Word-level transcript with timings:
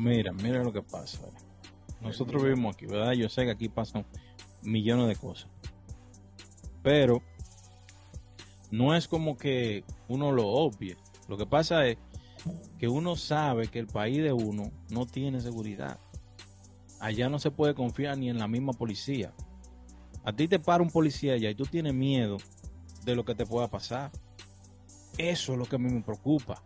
Mira, 0.00 0.32
mira 0.32 0.64
lo 0.64 0.72
que 0.72 0.80
pasa. 0.80 1.18
Nosotros 2.00 2.42
vivimos 2.42 2.74
aquí, 2.74 2.86
¿verdad? 2.86 3.12
Yo 3.12 3.28
sé 3.28 3.44
que 3.44 3.50
aquí 3.50 3.68
pasan 3.68 4.06
millones 4.62 5.08
de 5.08 5.16
cosas. 5.16 5.50
Pero 6.82 7.22
no 8.70 8.94
es 8.94 9.06
como 9.06 9.36
que 9.36 9.84
uno 10.08 10.32
lo 10.32 10.48
obvie. 10.48 10.96
Lo 11.28 11.36
que 11.36 11.44
pasa 11.44 11.86
es 11.86 11.98
que 12.78 12.88
uno 12.88 13.14
sabe 13.14 13.68
que 13.68 13.78
el 13.78 13.86
país 13.86 14.22
de 14.22 14.32
uno 14.32 14.72
no 14.88 15.04
tiene 15.04 15.42
seguridad. 15.42 15.98
Allá 16.98 17.28
no 17.28 17.38
se 17.38 17.50
puede 17.50 17.74
confiar 17.74 18.16
ni 18.16 18.30
en 18.30 18.38
la 18.38 18.48
misma 18.48 18.72
policía. 18.72 19.34
A 20.24 20.32
ti 20.32 20.48
te 20.48 20.58
para 20.58 20.82
un 20.82 20.90
policía 20.90 21.34
allá 21.34 21.50
y 21.50 21.54
tú 21.54 21.66
tienes 21.66 21.92
miedo 21.92 22.38
de 23.04 23.14
lo 23.14 23.26
que 23.26 23.34
te 23.34 23.44
pueda 23.44 23.68
pasar. 23.68 24.10
Eso 25.18 25.52
es 25.52 25.58
lo 25.58 25.66
que 25.66 25.76
a 25.76 25.78
mí 25.78 25.90
me 25.90 26.00
preocupa. 26.00 26.62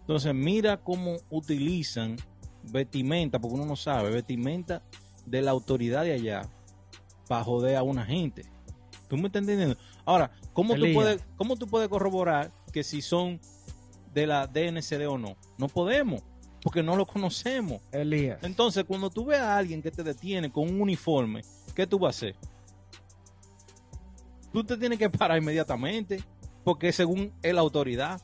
Entonces, 0.00 0.32
mira 0.34 0.76
cómo 0.76 1.16
utilizan 1.30 2.16
vestimenta, 2.70 3.38
porque 3.38 3.54
uno 3.54 3.66
no 3.66 3.76
sabe, 3.76 4.10
vestimenta 4.10 4.82
de 5.26 5.42
la 5.42 5.50
autoridad 5.50 6.04
de 6.04 6.12
allá 6.12 6.48
para 7.28 7.44
joder 7.44 7.76
a 7.76 7.82
una 7.82 8.04
gente. 8.04 8.44
¿Tú 9.08 9.16
me 9.16 9.26
estás 9.26 9.40
entendiendo? 9.40 9.76
Ahora, 10.04 10.30
¿cómo 10.52 10.74
tú, 10.74 10.86
puedes, 10.92 11.22
¿cómo 11.36 11.56
tú 11.56 11.66
puedes 11.66 11.88
corroborar 11.88 12.50
que 12.72 12.82
si 12.82 13.00
son 13.00 13.40
de 14.12 14.26
la 14.26 14.46
DNCD 14.46 15.06
o 15.08 15.18
no? 15.18 15.36
No 15.58 15.68
podemos, 15.68 16.22
porque 16.62 16.82
no 16.82 16.96
lo 16.96 17.06
conocemos. 17.06 17.80
Elías. 17.92 18.38
Entonces, 18.42 18.84
cuando 18.84 19.10
tú 19.10 19.26
ves 19.26 19.40
a 19.40 19.56
alguien 19.56 19.82
que 19.82 19.90
te 19.90 20.02
detiene 20.02 20.50
con 20.50 20.68
un 20.68 20.80
uniforme, 20.80 21.42
¿qué 21.74 21.86
tú 21.86 21.98
vas 21.98 22.16
a 22.16 22.18
hacer? 22.18 22.36
Tú 24.52 24.62
te 24.64 24.76
tienes 24.76 24.98
que 24.98 25.10
parar 25.10 25.38
inmediatamente, 25.38 26.22
porque 26.62 26.92
según 26.92 27.32
es 27.42 27.54
la 27.54 27.60
autoridad. 27.60 28.20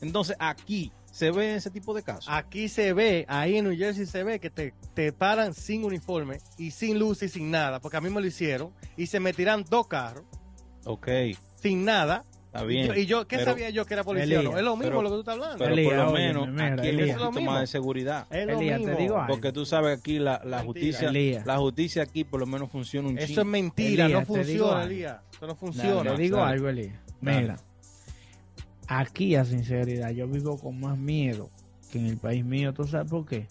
Entonces, 0.00 0.36
aquí 0.38 0.92
se 1.14 1.30
ve 1.30 1.54
ese 1.54 1.70
tipo 1.70 1.94
de 1.94 2.02
casos. 2.02 2.26
Aquí 2.28 2.68
se 2.68 2.92
ve, 2.92 3.24
ahí 3.28 3.56
en 3.56 3.66
New 3.66 3.78
Jersey 3.78 4.04
se 4.04 4.24
ve 4.24 4.40
que 4.40 4.50
te, 4.50 4.74
te 4.94 5.12
paran 5.12 5.54
sin 5.54 5.84
uniforme 5.84 6.38
y 6.58 6.72
sin 6.72 6.98
luz 6.98 7.22
y 7.22 7.28
sin 7.28 7.52
nada, 7.52 7.78
porque 7.78 7.96
a 7.96 8.00
mí 8.00 8.10
me 8.10 8.20
lo 8.20 8.26
hicieron 8.26 8.72
y 8.96 9.06
se 9.06 9.20
me 9.20 9.32
tiran 9.32 9.64
dos 9.70 9.86
carros. 9.86 10.24
Ok. 10.84 11.08
Sin 11.54 11.84
nada. 11.84 12.24
Está 12.46 12.64
bien. 12.64 12.92
Y 12.96 13.06
yo, 13.06 13.28
¿qué 13.28 13.44
sabía 13.44 13.70
yo 13.70 13.86
que 13.86 13.94
era 13.94 14.02
policía? 14.02 14.42
No, 14.42 14.58
es 14.58 14.64
lo 14.64 14.76
mismo 14.76 15.02
lo 15.02 15.08
que 15.08 15.14
tú 15.14 15.20
estás 15.20 15.34
hablando. 15.34 15.56
Pero 15.56 15.84
por 15.84 15.94
lo 15.94 16.10
menos 16.10 16.48
aquí 16.60 16.88
hay 16.88 17.10
un 17.12 17.18
poquito 17.18 17.40
más 17.42 17.60
de 17.60 17.66
seguridad. 17.68 18.26
Es 18.30 18.48
lo 18.48 18.58
mismo. 18.58 18.84
Te 18.84 18.96
digo 18.96 19.24
porque 19.28 19.52
tú 19.52 19.64
sabes 19.64 19.96
aquí 19.96 20.18
la, 20.18 20.42
la 20.44 20.64
justicia, 20.64 21.12
la 21.12 21.58
justicia 21.58 22.02
aquí 22.02 22.24
por 22.24 22.40
lo 22.40 22.46
menos 22.46 22.72
funciona 22.72 23.08
un 23.08 23.18
Eso 23.18 23.40
es 23.40 23.46
mentira, 23.46 24.08
no 24.08 24.26
funciona, 24.26 24.82
Elías. 24.82 25.18
Eso 25.32 25.46
no 25.46 25.54
funciona. 25.54 26.16
te 26.16 26.22
digo 26.22 26.42
algo, 26.42 26.68
Elías. 26.68 26.98
Mira 27.20 27.56
aquí 28.88 29.34
a 29.36 29.44
sinceridad 29.44 30.10
yo 30.10 30.26
vivo 30.26 30.58
con 30.58 30.80
más 30.80 30.98
miedo 30.98 31.50
que 31.90 31.98
en 31.98 32.06
el 32.06 32.16
país 32.16 32.44
mío. 32.44 32.72
¿Tú 32.72 32.84
sabes 32.84 33.10
por 33.10 33.26
qué? 33.26 33.46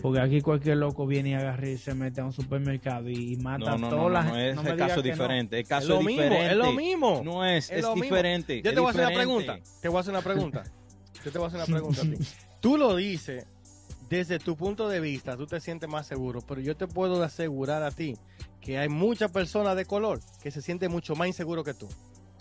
Porque 0.00 0.20
aquí 0.20 0.40
cualquier 0.40 0.76
loco 0.76 1.06
viene 1.06 1.30
y 1.30 1.34
agarra 1.34 1.68
y 1.68 1.78
se 1.78 1.94
mete 1.94 2.20
a 2.20 2.24
un 2.24 2.32
supermercado 2.32 3.08
y, 3.08 3.36
mata 3.36 3.72
a 3.72 3.76
todas 3.76 4.12
las 4.12 4.26
no, 4.26 4.36
es 4.36 4.56
el 4.64 4.76
caso 4.76 5.02
diferente. 5.02 5.58
El 5.58 5.66
caso 5.66 5.98
es, 5.98 6.04
lo 6.04 6.08
diferente. 6.08 6.38
Mismo, 6.38 6.50
es 6.50 6.56
lo 6.56 6.72
mismo. 6.72 7.22
No 7.24 7.44
es, 7.44 7.70
es, 7.70 7.84
diferente. 7.94 8.62
Yo 8.62 8.72
te 8.72 8.80
voy 8.80 8.88
a 8.88 8.90
hacer 8.90 9.06
una 9.06 9.14
pregunta. 9.14 9.58
Te 9.80 9.88
voy 9.88 9.96
a 9.96 10.00
hacer 10.00 10.14
una 10.14 10.22
pregunta. 10.22 10.64
Yo 11.24 11.32
te 11.32 11.38
voy 11.38 11.46
a 11.46 11.48
hacer 11.48 11.60
una 11.60 11.66
pregunta 11.66 12.02
a 12.02 12.04
ti. 12.04 12.16
Tú 12.60 12.76
lo 12.76 12.96
dices 12.96 13.46
desde 14.08 14.38
tu 14.38 14.56
punto 14.56 14.88
de 14.88 15.00
vista, 15.00 15.36
tú 15.36 15.46
te 15.46 15.60
sientes 15.60 15.88
más 15.88 16.06
seguro, 16.06 16.40
pero 16.40 16.60
yo 16.60 16.76
te 16.76 16.86
puedo 16.86 17.22
asegurar 17.22 17.82
a 17.82 17.90
ti 17.90 18.16
que 18.60 18.78
hay 18.78 18.88
muchas 18.88 19.32
personas 19.32 19.76
de 19.76 19.84
color 19.84 20.20
que 20.42 20.50
se 20.52 20.62
sienten 20.62 20.92
mucho 20.92 21.16
más 21.16 21.26
inseguros 21.26 21.64
que 21.64 21.74
tú. 21.74 21.88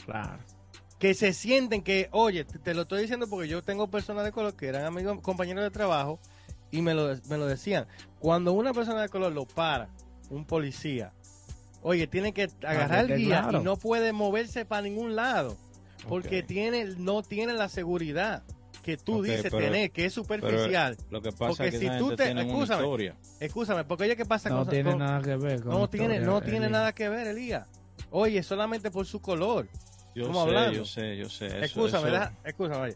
Claro 0.05 0.37
que 0.99 1.13
se 1.13 1.33
sienten 1.33 1.81
que, 1.81 2.09
oye, 2.11 2.45
te, 2.45 2.73
lo 2.73 2.83
estoy 2.83 3.01
diciendo 3.01 3.27
porque 3.27 3.47
yo 3.47 3.61
tengo 3.61 3.87
personas 3.87 4.23
de 4.23 4.31
color 4.31 4.55
que 4.55 4.67
eran 4.67 4.85
amigos, 4.85 5.19
compañeros 5.21 5.63
de 5.63 5.71
trabajo 5.71 6.19
y 6.71 6.81
me 6.81 6.93
lo, 6.93 7.15
me 7.29 7.37
lo 7.37 7.45
decían. 7.47 7.85
Cuando 8.19 8.53
una 8.53 8.73
persona 8.73 9.01
de 9.01 9.09
color 9.09 9.33
lo 9.33 9.45
para, 9.45 9.89
un 10.29 10.45
policía, 10.45 11.11
oye, 11.81 12.07
tiene 12.07 12.33
que 12.33 12.49
agarrar 12.63 13.11
el 13.11 13.17
guía 13.17 13.49
y 13.51 13.59
no 13.59 13.77
puede 13.77 14.13
moverse 14.13 14.65
para 14.65 14.81
ningún 14.81 15.15
lado 15.15 15.57
porque 16.07 16.43
tiene, 16.43 16.85
no 16.97 17.23
tiene 17.23 17.53
la 17.53 17.69
seguridad 17.69 18.43
que 18.83 18.97
tú 18.97 19.23
dices 19.23 19.51
tener, 19.51 19.89
que 19.91 20.05
es 20.05 20.13
superficial. 20.13 20.95
Lo 21.09 21.21
que 21.21 21.31
pasa 21.31 21.47
porque 21.47 21.67
es 21.67 21.71
que 21.71 21.79
si 21.79 21.97
tú 21.97 22.15
te, 22.15 22.31
escúchame, 22.31 23.13
escúchame, 23.39 23.83
porque 23.83 24.03
oye, 24.03 24.15
¿qué 24.15 24.25
pasa 24.25 24.49
no 24.49 24.65
tiene 24.65 24.95
nada 24.95 25.21
que 25.21 25.35
ver 25.35 25.63
con 25.63 25.71
no 25.71 25.89
tiene, 25.89 26.19
no 26.19 26.41
tiene 26.41 26.69
nada 26.69 26.93
que 26.93 27.09
ver, 27.09 27.27
Elías. 27.27 27.67
Oye, 28.11 28.43
solamente 28.43 28.91
por 28.91 29.07
su 29.07 29.21
color. 29.21 29.67
Yo 30.15 30.33
sé, 30.33 30.75
yo 30.75 30.85
sé, 30.85 31.17
yo 31.17 31.29
sé. 31.29 31.65
Escúchame, 31.65 32.09
Escúchame, 32.43 32.95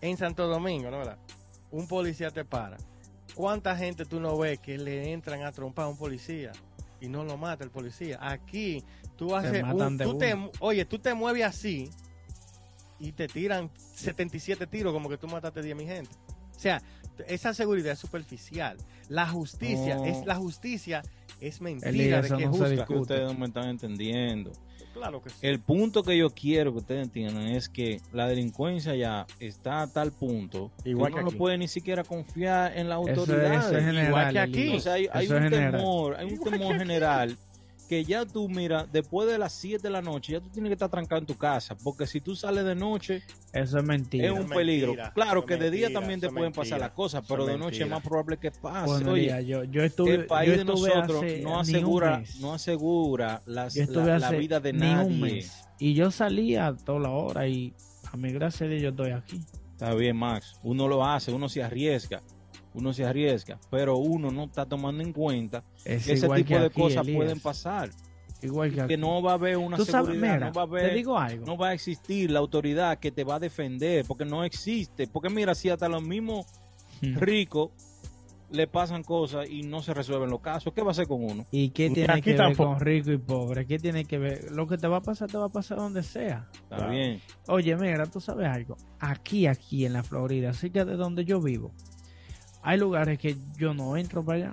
En 0.00 0.16
Santo 0.16 0.46
Domingo, 0.46 0.90
¿no 0.90 0.98
verdad? 0.98 1.18
Un 1.72 1.88
policía 1.88 2.30
te 2.30 2.44
para. 2.44 2.76
¿Cuánta 3.34 3.76
gente 3.76 4.04
tú 4.04 4.20
no 4.20 4.36
ves 4.38 4.58
que 4.60 4.78
le 4.78 5.12
entran 5.12 5.42
a 5.42 5.52
trompar 5.52 5.86
a 5.86 5.88
un 5.88 5.96
policía 5.96 6.52
y 7.00 7.08
no 7.08 7.24
lo 7.24 7.36
mata 7.36 7.64
el 7.64 7.70
policía? 7.70 8.18
Aquí 8.20 8.84
tú 9.16 9.34
haces 9.34 9.62
un, 9.62 9.98
tú 9.98 10.16
te, 10.16 10.36
oye, 10.60 10.84
tú 10.84 10.98
te 10.98 11.14
mueves 11.14 11.44
así 11.44 11.90
y 12.98 13.12
te 13.12 13.26
tiran 13.26 13.70
77 13.94 14.66
tiros 14.66 14.92
como 14.92 15.08
que 15.08 15.16
tú 15.16 15.26
mataste 15.26 15.62
10 15.62 15.76
mi 15.76 15.86
gente. 15.86 16.10
O 16.56 16.58
sea, 16.58 16.82
esa 17.26 17.54
seguridad 17.54 17.92
es 17.92 17.98
superficial. 17.98 18.76
La 19.08 19.26
justicia, 19.26 20.04
es 20.06 20.24
la 20.26 20.36
justicia 20.36 21.02
es 21.40 21.60
mentira 21.60 22.22
de 22.22 22.28
que 22.28 22.44
es 22.44 22.90
Ustedes 22.90 23.26
no 23.26 23.34
me 23.34 23.46
están 23.46 23.68
entendiendo. 23.68 24.52
Claro 24.92 25.22
que 25.22 25.30
sí. 25.30 25.36
El 25.42 25.60
punto 25.60 26.02
que 26.02 26.16
yo 26.16 26.30
quiero 26.30 26.72
que 26.72 26.78
ustedes 26.78 27.04
entiendan 27.04 27.46
es 27.46 27.68
que 27.68 28.00
la 28.12 28.26
delincuencia 28.26 28.94
ya 28.96 29.24
está 29.38 29.82
a 29.82 29.86
tal 29.86 30.10
punto 30.10 30.72
Igual 30.84 31.12
que, 31.12 31.20
uno 31.20 31.30
no 31.30 31.38
puede 31.38 31.56
ni 31.58 31.68
siquiera 31.68 32.02
confiar 32.02 32.76
en 32.76 32.88
la 32.88 32.96
autoridad. 32.96 34.08
Igual 34.08 34.32
que 34.32 34.38
aquí. 34.38 34.76
O 34.76 34.80
sea, 34.80 34.94
hay, 34.94 35.28
un 35.28 35.48
temor, 35.48 36.16
hay 36.16 36.26
un 36.32 36.40
temor 36.40 36.76
general 36.76 37.38
que 37.90 38.04
ya 38.04 38.24
tú, 38.24 38.48
mira, 38.48 38.86
después 38.92 39.28
de 39.28 39.36
las 39.36 39.52
7 39.52 39.82
de 39.82 39.90
la 39.90 40.00
noche, 40.00 40.34
ya 40.34 40.40
tú 40.40 40.48
tienes 40.48 40.70
que 40.70 40.74
estar 40.74 40.88
trancado 40.88 41.18
en 41.18 41.26
tu 41.26 41.36
casa, 41.36 41.76
porque 41.82 42.06
si 42.06 42.20
tú 42.20 42.36
sales 42.36 42.64
de 42.64 42.76
noche, 42.76 43.24
eso 43.52 43.78
es 43.78 43.84
mentira. 43.84 44.28
Es 44.28 44.32
un 44.32 44.48
peligro. 44.48 44.94
claro 45.12 45.44
que 45.44 45.56
de 45.56 45.72
día 45.72 45.92
también 45.92 46.20
te 46.20 46.28
pueden 46.28 46.52
pasar 46.52 46.78
las 46.78 46.92
cosas, 46.92 47.24
pero 47.26 47.44
de 47.46 47.58
noche 47.58 47.82
es 47.82 47.90
más 47.90 48.00
probable 48.00 48.36
que 48.36 48.52
pase. 48.52 49.04
Oye, 49.08 49.44
yo, 49.44 49.64
yo 49.64 49.82
estuve, 49.82 50.14
el 50.14 50.26
país 50.26 50.56
de 50.56 50.64
nosotros 50.64 51.24
no 51.42 51.58
asegura, 51.58 52.22
no 52.38 52.54
asegura 52.54 53.42
las, 53.46 53.74
la, 53.74 54.30
vida 54.30 54.60
de 54.60 54.72
nadie. 54.72 55.46
y 55.80 55.94
yo 55.94 56.12
salía 56.12 56.68
a 56.68 56.76
toda 56.76 57.00
la 57.00 57.10
hora 57.10 57.48
y 57.48 57.74
a 58.12 58.16
mi 58.16 58.30
gracia 58.30 58.68
de 58.68 58.80
yo 58.80 58.90
estoy 58.90 59.10
aquí. 59.10 59.40
Está 59.72 59.94
bien, 59.94 60.16
Max. 60.16 60.60
Uno 60.62 60.86
lo 60.86 61.04
hace, 61.04 61.32
uno 61.32 61.48
se 61.48 61.60
arriesga 61.60 62.22
uno 62.74 62.92
se 62.92 63.04
arriesga, 63.04 63.58
pero 63.70 63.96
uno 63.96 64.30
no 64.30 64.44
está 64.44 64.66
tomando 64.66 65.02
en 65.02 65.12
cuenta 65.12 65.62
que 65.84 65.94
ese 65.94 66.28
tipo 66.28 66.58
de 66.58 66.70
cosas 66.70 67.06
pueden 67.06 67.40
pasar. 67.40 67.90
Igual 68.42 68.72
que, 68.72 68.86
que 68.86 68.96
no 68.96 69.22
va 69.22 69.32
a 69.32 69.34
haber 69.34 69.58
una 69.58 69.76
seguridad, 69.76 70.40
no 70.40 70.52
va 70.52 70.62
a 70.62 70.64
haber, 70.64 70.94
digo 70.94 71.18
algo. 71.18 71.44
no 71.44 71.58
va 71.58 71.68
a 71.68 71.74
existir 71.74 72.30
la 72.30 72.38
autoridad 72.38 72.98
que 72.98 73.10
te 73.10 73.22
va 73.22 73.34
a 73.34 73.38
defender, 73.38 74.04
porque 74.06 74.24
no 74.24 74.44
existe. 74.44 75.06
Porque 75.06 75.28
mira, 75.28 75.54
si 75.54 75.68
hasta 75.68 75.88
los 75.88 76.02
mismos 76.02 76.46
hmm. 77.02 77.16
ricos 77.18 77.70
le 78.50 78.66
pasan 78.66 79.02
cosas 79.02 79.48
y 79.48 79.62
no 79.62 79.82
se 79.82 79.94
resuelven 79.94 80.30
los 80.30 80.40
casos, 80.40 80.72
¿qué 80.72 80.82
va 80.82 80.88
a 80.88 80.90
hacer 80.92 81.06
con 81.06 81.22
uno? 81.22 81.46
¿Y 81.50 81.70
qué 81.70 81.90
tiene 81.90 82.20
que 82.20 82.34
ver 82.34 82.56
con 82.56 82.80
rico 82.80 83.12
y 83.12 83.18
pobre? 83.18 83.66
¿Qué 83.66 83.78
tiene 83.78 84.04
que 84.04 84.18
ver? 84.18 84.50
Lo 84.52 84.66
que 84.66 84.76
te 84.76 84.88
va 84.88 84.98
a 84.98 85.02
pasar, 85.02 85.30
te 85.30 85.38
va 85.38 85.46
a 85.46 85.50
pasar 85.50 85.78
donde 85.78 86.02
sea. 86.02 86.48
Está 86.54 86.88
bien. 86.88 87.20
Oye, 87.46 87.76
mira, 87.76 88.06
tú 88.06 88.20
sabes 88.20 88.48
algo. 88.48 88.76
Aquí, 88.98 89.46
aquí 89.46 89.84
en 89.84 89.92
la 89.92 90.02
Florida, 90.02 90.52
que 90.52 90.84
de 90.84 90.96
donde 90.96 91.24
yo 91.24 91.40
vivo, 91.40 91.72
hay 92.62 92.78
lugares 92.78 93.18
que 93.18 93.36
yo 93.56 93.74
no 93.74 93.96
entro 93.96 94.24
para 94.24 94.38
allá. 94.38 94.52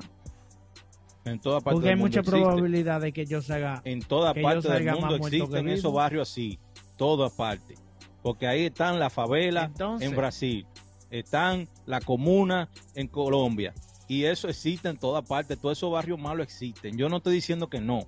En 1.26 1.40
toda 1.40 1.60
parte 1.60 1.76
Porque 1.76 1.90
hay 1.90 1.96
mucha 1.96 2.24
probabilidad 2.24 3.02
de 3.02 3.12
que 3.12 3.26
yo 3.26 3.42
salga. 3.42 3.82
En 3.84 4.02
toda 4.02 4.34
parte 4.34 4.70
del 4.70 4.92
mundo 4.92 5.16
existen 5.16 5.68
esos 5.70 5.94
barrios 5.94 6.30
así. 6.30 6.60
Toda 6.96 7.30
parte. 7.30 7.76
Porque 8.22 8.48
ahí 8.48 8.66
están 8.66 9.00
las 9.00 9.14
favelas 9.14 9.72
en 10.00 10.16
Brasil. 10.16 10.66
Están 11.10 11.68
la 11.86 12.02
comuna 12.02 12.70
en 12.96 13.08
Colombia. 13.08 13.74
Y 14.08 14.24
eso 14.24 14.48
existe 14.48 14.88
en 14.88 14.98
toda 14.98 15.22
parte. 15.22 15.58
Todos 15.58 15.78
esos 15.78 15.92
barrios 15.92 16.20
malos 16.20 16.46
existen. 16.46 16.98
Yo 16.98 17.10
no 17.10 17.18
estoy 17.18 17.36
diciendo 17.36 17.70
que 17.70 17.82
no. 17.82 18.08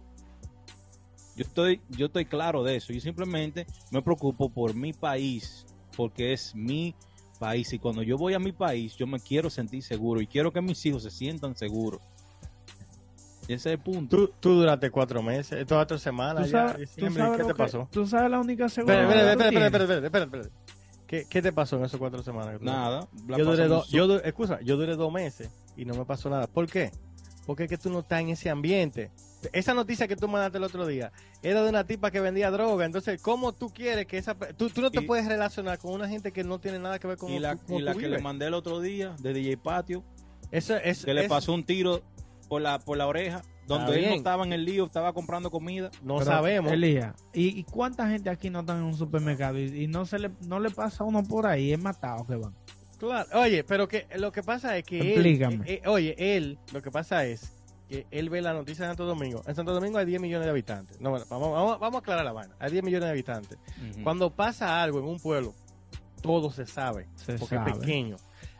Yo 1.35 1.43
estoy, 1.43 1.81
yo 1.89 2.07
estoy 2.07 2.25
claro 2.25 2.63
de 2.63 2.77
eso. 2.77 2.93
Yo 2.93 3.01
simplemente 3.01 3.65
me 3.91 4.01
preocupo 4.01 4.49
por 4.49 4.73
mi 4.73 4.93
país. 4.93 5.65
Porque 5.95 6.31
es 6.33 6.55
mi 6.55 6.95
país. 7.39 7.71
Y 7.73 7.79
cuando 7.79 8.03
yo 8.03 8.17
voy 8.17 8.33
a 8.33 8.39
mi 8.39 8.51
país, 8.51 8.95
yo 8.95 9.07
me 9.07 9.19
quiero 9.19 9.49
sentir 9.49 9.81
seguro 9.81 10.21
y 10.21 10.27
quiero 10.27 10.51
que 10.51 10.61
mis 10.61 10.85
hijos 10.85 11.03
se 11.03 11.09
sientan 11.09 11.55
seguros. 11.55 12.01
ese 13.43 13.53
es 13.53 13.65
el 13.65 13.79
punto. 13.79 14.15
Tú, 14.15 14.33
tú 14.39 14.53
duraste 14.55 14.91
cuatro 14.91 15.23
meses, 15.23 15.65
todas 15.65 15.81
cuatro 15.81 15.97
semanas. 15.97 16.45
¿Tú 16.45 16.51
sabes, 16.51 16.91
¿Qué 16.95 17.43
te 17.43 17.55
pasó? 17.55 17.87
Tú 17.91 18.05
sabes 18.05 18.29
la 18.29 18.39
única 18.39 18.69
seguridad. 18.69 19.03
Espera, 19.03 19.31
espera, 19.31 19.65
espera, 19.65 20.05
espera, 20.05 20.23
espera, 20.25 20.49
¿Qué, 21.07 21.25
¿Qué, 21.27 21.41
te 21.41 21.51
pasó 21.51 21.77
en 21.77 21.85
esas 21.85 21.99
cuatro 21.99 22.21
semanas? 22.21 22.61
Nada. 22.61 23.07
Yo 23.35 23.43
duré, 23.43 23.67
dos, 23.67 23.89
yo, 23.89 24.17
excusa, 24.17 24.59
yo 24.61 24.77
duré 24.77 24.95
dos 24.95 25.11
meses 25.11 25.49
y 25.75 25.85
no 25.85 25.95
me 25.95 26.05
pasó 26.05 26.29
nada. 26.29 26.45
¿Por 26.45 26.67
qué? 26.67 26.91
Porque 27.49 27.63
es 27.63 27.69
que 27.69 27.79
tú 27.79 27.89
no 27.89 28.01
estás 28.01 28.21
en 28.21 28.29
ese 28.29 28.47
ambiente. 28.51 29.09
Esa 29.53 29.73
noticia 29.73 30.07
que 30.07 30.15
tú 30.15 30.27
mandaste 30.27 30.59
el 30.59 30.63
otro 30.65 30.85
día 30.85 31.11
era 31.41 31.63
de 31.63 31.69
una 31.71 31.83
tipa 31.83 32.11
que 32.11 32.19
vendía 32.19 32.51
droga. 32.51 32.85
Entonces, 32.85 33.19
¿cómo 33.19 33.53
tú 33.53 33.71
quieres 33.73 34.05
que 34.05 34.19
esa... 34.19 34.35
Tú, 34.35 34.69
tú 34.69 34.81
no 34.81 34.91
te 34.91 35.01
puedes 35.01 35.25
relacionar 35.25 35.79
con 35.79 35.93
una 35.93 36.07
gente 36.07 36.31
que 36.31 36.43
no 36.43 36.59
tiene 36.59 36.77
nada 36.77 36.99
que 36.99 37.07
ver 37.07 37.17
con... 37.17 37.31
Y 37.31 37.39
la, 37.39 37.57
y 37.67 37.79
la 37.79 37.95
que 37.95 38.07
le 38.07 38.19
mandé 38.19 38.45
el 38.45 38.53
otro 38.53 38.79
día 38.81 39.15
de 39.19 39.33
DJ 39.33 39.57
Patio, 39.57 40.03
Eso 40.51 40.75
es, 40.75 41.03
que 41.03 41.15
le 41.15 41.21
es- 41.23 41.27
pasó 41.27 41.51
un 41.55 41.63
tiro 41.63 42.03
por 42.47 42.61
la, 42.61 42.77
por 42.77 42.99
la 42.99 43.07
oreja, 43.07 43.41
donde 43.65 43.97
él 43.97 44.09
no 44.09 44.15
estaba 44.17 44.45
en 44.45 44.53
el 44.53 44.63
lío, 44.65 44.85
estaba 44.85 45.11
comprando 45.13 45.49
comida. 45.49 45.89
no 46.03 46.17
Pero, 46.19 46.29
sabemos. 46.29 46.71
Elías, 46.71 47.15
¿y, 47.33 47.59
y 47.59 47.63
cuánta 47.63 48.07
gente 48.09 48.29
aquí 48.29 48.51
no 48.51 48.59
está 48.59 48.73
en 48.77 48.83
un 48.83 48.95
supermercado 48.95 49.57
y, 49.57 49.85
y 49.85 49.87
no 49.87 50.05
se 50.05 50.19
le 50.19 50.29
no 50.41 50.59
le 50.59 50.69
pasa 50.69 51.03
a 51.03 51.07
uno 51.07 51.23
por 51.23 51.47
ahí? 51.47 51.73
Es 51.73 51.79
matado 51.81 52.27
que 52.27 52.35
van. 52.35 52.53
Claro. 52.99 53.39
Oye, 53.39 53.63
pero 53.63 53.87
que 53.87 54.05
lo 54.17 54.31
que 54.31 54.43
pasa 54.43 54.77
es 54.77 54.83
que 54.83 55.15
él, 55.15 55.25
eh, 55.25 55.81
eh, 55.83 55.87
oye, 55.87 56.15
él, 56.17 56.57
lo 56.73 56.81
que 56.81 56.91
pasa 56.91 57.25
es 57.25 57.53
que 57.87 58.05
él 58.11 58.29
ve 58.29 58.41
la 58.41 58.53
noticia 58.53 58.85
de 58.85 58.89
Santo 58.89 59.05
Domingo. 59.05 59.41
En 59.47 59.55
Santo 59.55 59.73
Domingo 59.73 59.97
hay 59.97 60.05
10 60.05 60.21
millones 60.21 60.45
de 60.45 60.51
habitantes. 60.51 60.99
No, 61.01 61.09
bueno, 61.09 61.25
vamos, 61.29 61.51
vamos, 61.51 61.79
vamos 61.79 61.95
a 61.95 61.99
aclarar 61.99 62.25
la 62.25 62.33
vaina. 62.33 62.55
Hay 62.59 62.71
10 62.71 62.83
millones 62.83 63.05
de 63.07 63.11
habitantes. 63.11 63.57
Cuando 64.03 64.29
pasa 64.29 64.83
algo 64.83 64.99
en 64.99 65.05
un 65.05 65.19
pueblo, 65.19 65.55
todo 66.21 66.51
se 66.51 66.65
sabe, 66.65 67.07
Se 67.15 67.33
porque 67.37 67.55
sabe. 67.55 67.71
es 67.71 67.77
pequeño. 67.77 68.17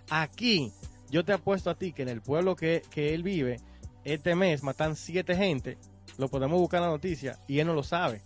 Aquí, 0.10 0.72
yo 1.12 1.24
te 1.24 1.34
apuesto 1.34 1.70
a 1.70 1.76
ti 1.76 1.92
que 1.94 2.02
en 2.02 2.10
el 2.10 2.22
pueblo 2.22 2.56
que, 2.56 2.82
que 2.90 3.14
él 3.14 3.22
vive, 3.22 3.60
este 4.04 4.34
mes 4.36 4.64
matan 4.64 4.96
siete 4.96 5.36
gente, 5.36 5.78
lo 6.18 6.30
podemos 6.30 6.60
buscar 6.60 6.80
en 6.80 6.86
la 6.86 6.92
noticia, 6.92 7.38
y 7.48 7.60
él 7.60 7.68
no 7.68 7.74
lo 7.74 7.84
sabe. 7.84 8.22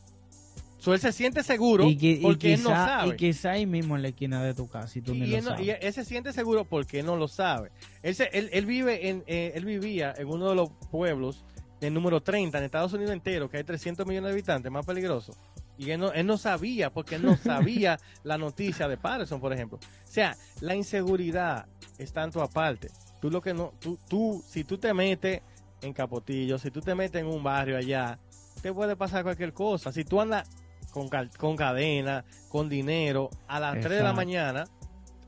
So, 0.84 0.94
él 0.94 1.00
se 1.00 1.14
siente 1.14 1.44
seguro 1.44 1.86
Y, 1.88 1.96
que- 1.98 2.12
y 2.12 2.22
porque 2.22 2.56
él 2.56 2.62
no 2.64 2.70
sabe. 2.72 3.14
y 3.14 3.16
quizá 3.16 3.52
ahí 3.52 3.66
mismo 3.66 3.96
en 3.96 4.02
la 4.02 4.10
esquina 4.10 4.44
de 4.44 4.54
tu 4.54 4.68
casa 4.68 5.00
y 5.00 5.02
tú 5.02 5.14
Y, 5.14 5.22
ni 5.22 5.28
lo 5.28 5.38
él, 5.38 5.44
sabes. 5.46 5.66
y 5.66 5.70
él 5.70 5.94
se 5.94 6.04
siente 6.04 6.34
seguro 6.34 6.66
porque 6.66 7.00
él 7.00 7.06
no 7.06 7.16
lo 7.16 7.30
sabe. 7.30 7.72
Él, 8.02 8.14
se- 8.16 8.30
él, 8.34 8.50
él 8.52 8.66
vive 8.66 9.08
en, 9.08 9.24
eh, 9.26 9.54
él 9.56 9.64
vivía 9.64 10.14
en 10.18 10.28
uno 10.28 10.50
de 10.50 10.56
los 10.56 10.70
pueblos 10.92 11.46
del 11.80 11.94
número 11.94 12.22
30 12.22 12.58
en 12.58 12.66
Estados 12.66 12.92
Unidos 12.92 13.14
entero, 13.14 13.50
que 13.50 13.56
hay 13.58 13.64
300 13.64 14.06
millones 14.06 14.28
de 14.28 14.34
habitantes, 14.34 14.70
más 14.72 14.86
peligroso. 14.86 15.34
Y 15.78 15.90
él 15.92 16.02
no, 16.02 16.12
él 16.12 16.28
no 16.28 16.38
sabía, 16.38 16.92
porque 16.92 17.16
él 17.16 17.24
no 17.24 17.38
sabía 17.38 17.98
la 18.26 18.38
noticia 18.38 18.90
de 18.90 18.98
Patterson, 18.98 19.40
por 19.40 19.54
ejemplo. 19.54 19.78
O 19.78 20.12
sea, 20.12 20.36
la 20.60 20.76
inseguridad 20.76 21.66
está 21.98 22.26
en 22.26 22.32
tu 22.32 22.42
aparte. 22.42 22.90
Tú 23.22 23.32
lo 23.32 23.42
que 23.42 23.54
no, 23.54 23.72
tú, 23.80 23.98
tú, 24.10 24.44
si 24.46 24.66
tú 24.66 24.78
te 24.78 24.94
metes 24.94 25.42
en 25.82 25.94
Capotillo, 25.94 26.58
si 26.58 26.72
tú 26.72 26.82
te 26.82 26.94
metes 26.94 27.22
en 27.22 27.28
un 27.28 27.42
barrio 27.42 27.78
allá, 27.78 28.20
te 28.62 28.74
puede 28.74 28.98
pasar 28.98 29.24
cualquier 29.24 29.54
cosa. 29.54 29.94
Si 29.94 30.04
tú 30.04 30.20
andas 30.20 30.50
con, 30.94 31.10
con 31.38 31.56
cadena, 31.58 32.24
con 32.50 32.70
dinero, 32.70 33.30
a 33.48 33.60
las 33.60 33.74
3 33.74 33.84
de 33.84 33.90
la 33.90 33.96
Exacto. 34.12 34.16
mañana, 34.16 34.66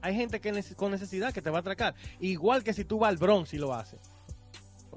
hay 0.02 0.16
gente 0.16 0.40
que 0.40 0.64
con 0.76 0.92
necesidad 0.92 1.34
que 1.34 1.42
te 1.42 1.50
va 1.50 1.58
a 1.58 1.62
atracar. 1.62 1.96
Igual 2.20 2.64
que 2.64 2.74
si 2.74 2.86
tú 2.86 3.00
vas 3.00 3.10
al 3.10 3.18
Bronx 3.18 3.54
y 3.54 3.58
lo 3.58 3.74
haces. 3.74 4.00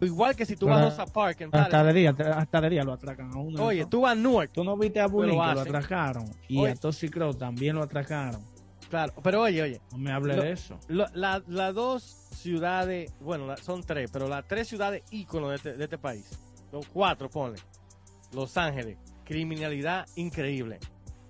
Igual 0.01 0.37
que 0.37 0.47
si 0.47 0.55
tú 0.55 0.67
vas 0.67 0.79
a 0.81 0.85
Rosa 0.91 1.07
Park 1.07 1.41
en 1.41 1.51
hasta 1.57 1.83
de 1.83 1.93
día, 1.93 2.15
hasta 2.37 2.61
de 2.61 2.71
día 2.71 2.85
lo 2.85 2.93
atracan 2.93 3.33
a 3.33 3.37
uno. 3.39 3.65
Oye, 3.65 3.85
tú 3.87 4.03
vas 4.03 4.13
a 4.13 4.15
Newark. 4.15 4.53
tú 4.53 4.63
no 4.63 4.77
viste 4.77 5.01
a 5.01 5.09
Bulín 5.09 5.37
lo 5.37 5.55
lo 5.55 5.61
atracaron 5.61 6.31
y 6.47 6.59
Oye. 6.61 6.71
a 6.73 6.77
Toxicrow 6.77 7.35
también 7.35 7.75
lo 7.75 7.83
atracaron. 7.83 8.41
Claro, 8.91 9.13
pero 9.25 9.43
oye, 9.43 9.61
oye. 9.61 9.81
No 9.91 9.99
me 9.99 10.13
hable 10.13 10.37
Lo- 10.37 10.43
de 10.43 10.53
eso. 10.53 10.79
lo- 10.87 11.09
la- 11.15 11.43
Las 11.49 11.75
dos 11.75 12.03
ciudades, 12.37 13.13
bueno, 13.21 13.47
la- 13.47 13.57
son 13.57 13.83
tres, 13.83 14.09
pero 14.13 14.29
las 14.29 14.47
tres 14.47 14.69
ciudades 14.69 15.03
íconos 15.11 15.51
de 15.51 15.57
este, 15.57 15.73
de 15.77 15.85
este 15.85 15.99
país. 15.99 16.39
Los 16.71 16.87
cuatro, 16.87 17.29
ponle. 17.29 17.59
Los 18.33 18.57
Ángeles, 18.57 18.97
criminalidad 19.29 20.07
increíble. 20.17 20.79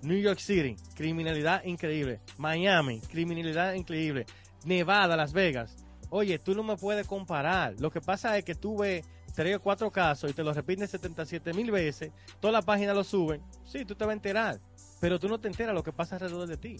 New 0.03 0.17
York 0.17 0.39
City, 0.39 0.77
criminalidad 0.95 1.65
increíble. 1.65 2.21
Miami, 2.37 3.01
criminalidad 3.01 3.73
increíble. 3.73 4.25
Nevada, 4.63 5.17
Las 5.17 5.33
Vegas. 5.33 5.75
Oye, 6.09 6.39
tú 6.39 6.55
no 6.55 6.63
me 6.63 6.77
puedes 6.77 7.05
comparar. 7.05 7.75
Lo 7.77 7.91
que 7.91 7.99
pasa 7.99 8.37
es 8.37 8.45
que 8.45 8.55
tú 8.55 8.77
ves 8.77 9.05
tres 9.35 9.57
o 9.57 9.59
cuatro 9.61 9.91
casos 9.91 10.31
y 10.31 10.33
te 10.33 10.43
lo 10.43 10.53
repiten 10.53 10.87
77 10.87 11.53
mil 11.53 11.71
veces. 11.71 12.13
Todas 12.39 12.53
las 12.53 12.63
páginas 12.63 12.95
lo 12.95 13.03
suben. 13.03 13.41
Sí, 13.65 13.83
tú 13.83 13.95
te 13.95 14.05
vas 14.05 14.11
a 14.11 14.13
enterar. 14.13 14.59
Pero 15.01 15.19
tú 15.19 15.27
no 15.27 15.37
te 15.37 15.49
enteras 15.49 15.75
lo 15.75 15.83
que 15.83 15.91
pasa 15.91 16.15
alrededor 16.15 16.47
de 16.47 16.55
ti. 16.55 16.77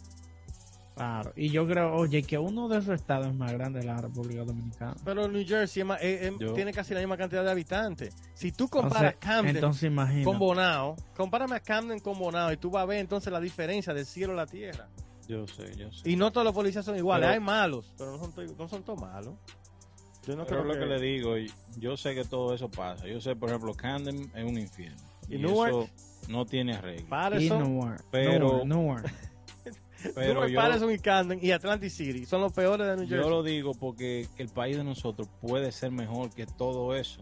Claro. 1.00 1.32
Y 1.38 1.50
yo 1.50 1.66
creo, 1.66 1.96
oye, 1.96 2.24
que 2.24 2.38
uno 2.38 2.68
de 2.68 2.80
esos 2.80 2.94
estados 2.94 3.28
es 3.28 3.34
más 3.34 3.54
grande 3.54 3.80
de 3.80 3.86
la 3.86 3.96
República 3.96 4.44
Dominicana. 4.44 4.96
Pero 5.06 5.30
New 5.30 5.46
Jersey 5.48 5.80
es 5.82 5.88
más- 5.88 6.02
eh, 6.02 6.28
eh, 6.28 6.52
tiene 6.54 6.74
casi 6.74 6.94
la 6.94 7.00
misma 7.00 7.16
cantidad 7.16 7.42
de 7.44 7.52
habitantes. 7.52 8.14
Si 8.34 8.52
tú 8.52 8.66
O 8.66 8.70
comparas 8.70 9.00
sea, 9.00 9.14
Camden 9.14 9.56
entonces 9.56 9.84
imagina. 9.84 10.26
con 10.26 10.38
Bonao, 10.38 10.98
compárame 11.16 11.56
a 11.56 11.62
Camden 11.62 12.00
con 12.02 12.20
Bonao 12.20 12.52
y 12.52 12.58
tú 12.58 12.70
vas 12.70 12.84
a 12.84 12.86
ver 12.86 13.00
entonces 13.00 13.32
la 13.32 13.40
diferencia 13.40 13.94
del 13.94 14.06
cielo 14.06 14.34
a 14.34 14.36
la 14.36 14.46
tierra. 14.46 14.90
Yo 15.28 15.48
sé, 15.48 15.74
yo 15.78 15.90
sé. 15.94 16.10
Y 16.10 16.18
no 16.18 16.32
todos 16.32 16.44
los 16.44 16.54
policías 16.54 16.84
son 16.84 16.98
iguales, 16.98 17.28
Pero- 17.28 17.34
hay 17.34 17.40
malos, 17.40 17.94
pero 17.98 18.12
no 18.12 18.18
son, 18.20 18.34
to- 18.34 18.56
no 18.58 18.68
son 18.68 18.84
todos 18.84 19.00
malos. 19.00 19.36
Yo 20.28 20.36
no 20.36 20.44
Pero 20.46 20.64
creo 20.64 20.74
lo 20.74 20.80
que 20.80 20.86
le 20.86 21.00
digo, 21.00 21.38
y 21.38 21.50
yo 21.78 21.96
sé 21.96 22.14
que 22.14 22.26
todo 22.26 22.54
eso 22.54 22.70
pasa. 22.70 23.08
Yo 23.08 23.22
sé, 23.22 23.36
por 23.38 23.48
ejemplo, 23.50 23.74
Camden 23.74 24.30
es 24.36 24.44
un 24.44 24.58
infierno. 24.58 24.98
¿Y 25.30 25.36
Y, 25.36 25.38
Newark? 25.40 25.70
eso 25.72 25.90
no 26.28 26.46
tiene 26.46 26.74
arreglo. 26.74 27.02
Y 27.02 27.10
Patterson, 27.10 27.64
Newark, 27.74 28.04
Pero- 28.12 28.66
Newark, 28.66 28.66
Newark. 28.66 29.14
Pero 30.16 30.46
Newark, 30.46 30.80
yo, 30.80 30.92
y 30.92 31.00
Camden 31.00 31.40
y 31.42 31.52
Atlantic 31.52 31.90
City 31.90 32.26
son 32.26 32.42
los 32.42 32.54
peores 32.54 32.88
de 32.88 32.96
New 32.96 33.08
Jersey. 33.08 33.24
yo 33.24 33.30
lo 33.30 33.44
digo 33.44 33.74
porque 33.74 34.28
el 34.38 34.50
país 34.50 34.78
de 34.78 34.84
nosotros 34.84 35.28
puede 35.42 35.72
ser 35.72 35.92
mejor 35.92 36.30
que 36.32 36.46
todo 36.46 36.96
eso. 36.96 37.22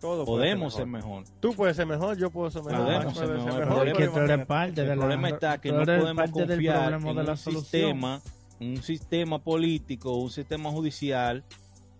Todo 0.00 0.24
Podemos 0.24 0.74
ser 0.74 0.86
mejor. 0.86 1.20
mejor. 1.20 1.34
Tú 1.38 1.54
puedes 1.54 1.76
ser 1.76 1.86
mejor, 1.86 2.18
yo 2.18 2.30
puedo 2.30 2.50
ser 2.50 2.64
mejor. 2.64 2.84
Podemos 2.86 3.16
ser 3.16 3.28
mejor, 3.28 3.52
ser 3.52 3.62
Es 3.62 3.68
el 3.68 3.68
que 3.68 3.92
tú 3.92 4.00
eres 4.00 4.08
imagínate. 4.16 4.46
parte 4.46 4.72
de 4.72 4.82
El 4.82 4.88
la 4.88 4.94
problema 4.96 5.28
está 5.28 5.58
que 5.60 5.68
tú 5.70 5.74
no 5.76 5.84
podemos 5.84 6.30
confiar 6.32 6.88
problema 6.90 7.10
en 7.10 7.16
de 7.16 7.22
la 7.24 7.30
un 7.32 7.36
solución. 7.38 7.62
sistema, 7.62 8.22
un 8.60 8.82
sistema 8.82 9.38
político, 9.38 10.16
un 10.16 10.30
sistema 10.30 10.70
judicial 10.70 11.44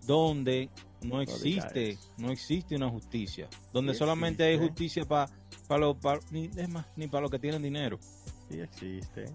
donde 0.05 0.69
no 1.01 1.21
existe, 1.21 1.97
no 2.17 2.29
existe 2.31 2.75
una 2.75 2.89
justicia, 2.89 3.47
donde 3.71 3.93
Sí 3.93 3.99
solamente 3.99 4.43
hay 4.43 4.55
existe. 4.55 4.69
justicia 4.69 5.05
para 5.05 5.29
para 5.67 5.79
los 5.85 5.95
pa- 5.97 6.19
ni 6.31 6.49
es 6.57 6.67
más 6.69 6.85
ni 6.97 7.07
para 7.07 7.21
los 7.21 7.31
que 7.31 7.39
tienen 7.39 7.61
dinero. 7.63 7.99
Sí 8.49 8.59
existe. 8.59 9.25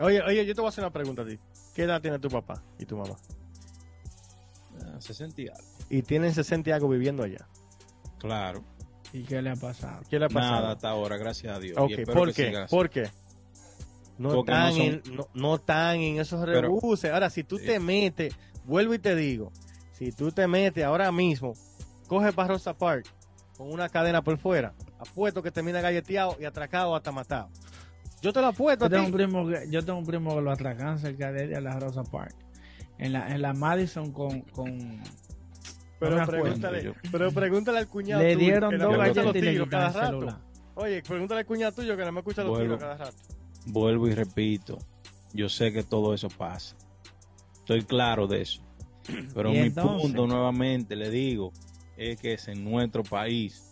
Oye, 0.00 0.22
oye, 0.22 0.46
yo 0.46 0.54
te 0.54 0.60
voy 0.60 0.66
a 0.66 0.68
hacer 0.70 0.84
una 0.84 0.92
pregunta 0.92 1.22
a 1.22 1.26
ti. 1.26 1.38
¿Qué 1.74 1.82
edad 1.84 2.00
tiene 2.00 2.18
tu 2.18 2.28
papá 2.28 2.62
y 2.78 2.86
tu 2.86 2.96
mamá? 2.96 3.16
Ah, 4.84 5.00
60 5.00 5.42
y 5.42 5.48
algo. 5.48 5.60
Y 5.90 6.02
tienen 6.02 6.34
60 6.34 6.70
y 6.70 6.72
algo 6.72 6.88
viviendo 6.88 7.22
allá. 7.22 7.46
Claro. 8.18 8.62
¿Y 9.12 9.22
qué 9.24 9.40
le 9.40 9.50
ha 9.50 9.56
pasado? 9.56 10.02
¿Qué 10.08 10.18
le 10.18 10.26
ha 10.26 10.28
pasado? 10.28 10.52
Nada 10.60 10.72
hasta 10.72 10.88
ahora, 10.90 11.16
gracias 11.16 11.56
a 11.56 11.60
Dios. 11.60 11.76
Ok, 11.78 11.90
Y 11.98 12.04
¿por 12.04 12.28
que 12.28 12.34
qué? 12.34 12.46
siga 12.48 12.64
así. 12.64 12.74
¿Por 12.74 12.90
qué? 12.90 13.10
No 14.18 14.30
Porque 14.30 14.52
están, 14.52 14.68
no 14.68 14.72
son- 14.76 14.82
en, 14.86 15.02
no, 15.16 15.28
no 15.34 15.54
están 15.56 15.96
en 16.00 16.20
esos 16.20 16.44
Pero- 16.44 16.60
rebuses. 16.62 17.10
Ahora, 17.12 17.30
si 17.30 17.44
tú 17.44 17.58
Sí. 17.58 17.66
te 17.66 17.78
metes, 17.80 18.34
vuelvo 18.64 18.94
y 18.94 18.98
te 18.98 19.14
digo, 19.14 19.52
si 19.92 20.10
tú 20.12 20.32
te 20.32 20.46
metes 20.46 20.84
ahora 20.84 21.12
mismo, 21.12 21.52
coge 22.08 22.32
para 22.32 22.48
Rosa 22.48 22.74
Park 22.74 23.06
con 23.56 23.70
una 23.70 23.88
cadena 23.88 24.22
por 24.22 24.38
fuera, 24.38 24.74
apuesto 24.98 25.42
que 25.42 25.50
termina 25.50 25.80
galleteado 25.80 26.36
y 26.40 26.44
atracado 26.44 26.94
hasta 26.96 27.12
matado. 27.12 27.48
Yo 28.22 28.32
te 28.32 28.40
lo 28.40 28.46
apuesto 28.48 28.84
Yo 28.84 28.86
a 28.86 28.90
tengo, 28.90 29.04
ti. 29.04 29.10
un 29.10 29.16
primo 29.16 29.48
que, 29.48 29.70
yo 29.70 29.84
tengo 29.84 29.98
un 29.98 30.06
primo 30.06 30.34
que 30.34 30.40
lo 30.40 30.50
atracan 30.50 30.98
cerca 30.98 31.30
de 31.32 31.44
ella, 31.44 31.60
la 31.60 31.78
Rosa 31.78 32.02
Park. 32.04 32.34
En 32.98 33.12
la, 33.12 33.28
en 33.34 33.42
la 33.42 33.52
Madison 33.52 34.10
con... 34.12 34.40
con 34.42 35.00
Pero 36.00 36.18
no 36.18 36.26
pregúntale, 36.26 36.94
pero 37.12 37.30
pregúntale 37.32 37.78
al 37.78 37.88
cuñado 37.88 38.22
le 38.22 38.34
tuyo, 38.34 38.46
dieron 38.46 38.70
que 38.70 38.76
dos 38.78 38.96
galletas 38.96 39.24
los 39.26 39.36
y 39.36 39.40
le 39.42 39.68
cada 39.68 39.88
rato. 39.90 40.06
celular. 40.06 40.38
Oye, 40.74 41.02
pregúntale 41.02 41.40
al 41.40 41.46
cuñado 41.46 41.72
tuyo 41.72 41.96
que 41.96 42.04
no 42.04 42.12
me 42.12 42.20
escucha 42.20 42.42
los 42.42 42.50
Vuelvo. 42.50 42.64
tiros 42.76 42.80
cada 42.80 42.96
rato. 42.96 43.16
Vuelvo 43.66 44.08
y 44.08 44.14
repito, 44.14 44.78
yo 45.34 45.48
sé 45.48 45.72
que 45.72 45.82
todo 45.82 46.14
eso 46.14 46.28
pasa. 46.28 46.76
Estoy 47.58 47.82
claro 47.82 48.26
de 48.26 48.42
eso. 48.42 48.62
Pero 49.34 49.50
mi 49.50 49.58
entonces- 49.58 50.02
punto 50.02 50.26
nuevamente, 50.26 50.96
le 50.96 51.10
digo, 51.10 51.52
es 51.96 52.18
que 52.20 52.34
es 52.34 52.48
en 52.48 52.64
nuestro 52.64 53.02
país. 53.02 53.65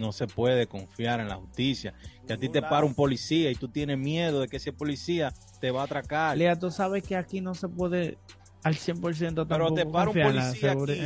No 0.00 0.12
se 0.12 0.26
puede 0.26 0.66
confiar 0.66 1.20
en 1.20 1.28
la 1.28 1.36
justicia. 1.36 1.92
Que 2.26 2.32
a 2.32 2.36
ti 2.38 2.48
te 2.48 2.62
para 2.62 2.86
un 2.86 2.94
policía 2.94 3.50
y 3.50 3.54
tú 3.54 3.68
tienes 3.68 3.98
miedo 3.98 4.40
de 4.40 4.48
que 4.48 4.56
ese 4.56 4.72
policía 4.72 5.32
te 5.60 5.70
va 5.70 5.82
a 5.82 5.84
atracar. 5.84 6.38
Lea, 6.38 6.58
tú 6.58 6.70
sabes 6.70 7.02
que 7.02 7.16
aquí 7.16 7.42
no 7.42 7.54
se 7.54 7.68
puede 7.68 8.16
al 8.62 8.76
100% 8.76 9.46
Pero 9.46 9.46
tampoco 9.46 9.74
te 9.74 9.86
para 9.86 10.10
un 10.10 10.18
en 10.18 10.36
la, 10.36 10.52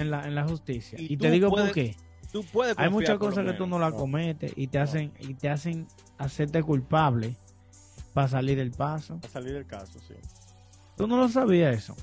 en 0.00 0.10
la, 0.12 0.26
en 0.28 0.34
la 0.36 0.44
justicia. 0.46 0.96
Y 1.00 1.16
te 1.16 1.28
digo 1.32 1.50
puedes 1.50 1.66
por 1.68 1.74
qué. 1.74 1.96
Tú 2.32 2.44
puedes 2.52 2.78
Hay 2.78 2.88
muchas 2.88 3.18
cosas 3.18 3.44
que 3.44 3.52
tú 3.54 3.66
no 3.66 3.78
las 3.80 3.92
No. 3.92 3.98
cometes 3.98 4.52
y 4.56 4.68
te 4.68 4.78
No. 4.78 4.84
hacen 4.84 5.12
y 5.18 5.34
te 5.34 5.48
hacen 5.48 5.88
hacerte 6.18 6.62
culpable 6.62 7.34
para 8.12 8.28
salir 8.28 8.56
del 8.58 8.70
paso. 8.70 9.18
A 9.24 9.28
salir 9.28 9.54
del 9.54 9.66
caso, 9.66 9.98
sí. 10.06 10.14
Tú 10.96 11.08
no 11.08 11.16
lo 11.16 11.28
sabías 11.28 11.76
eso. 11.76 11.96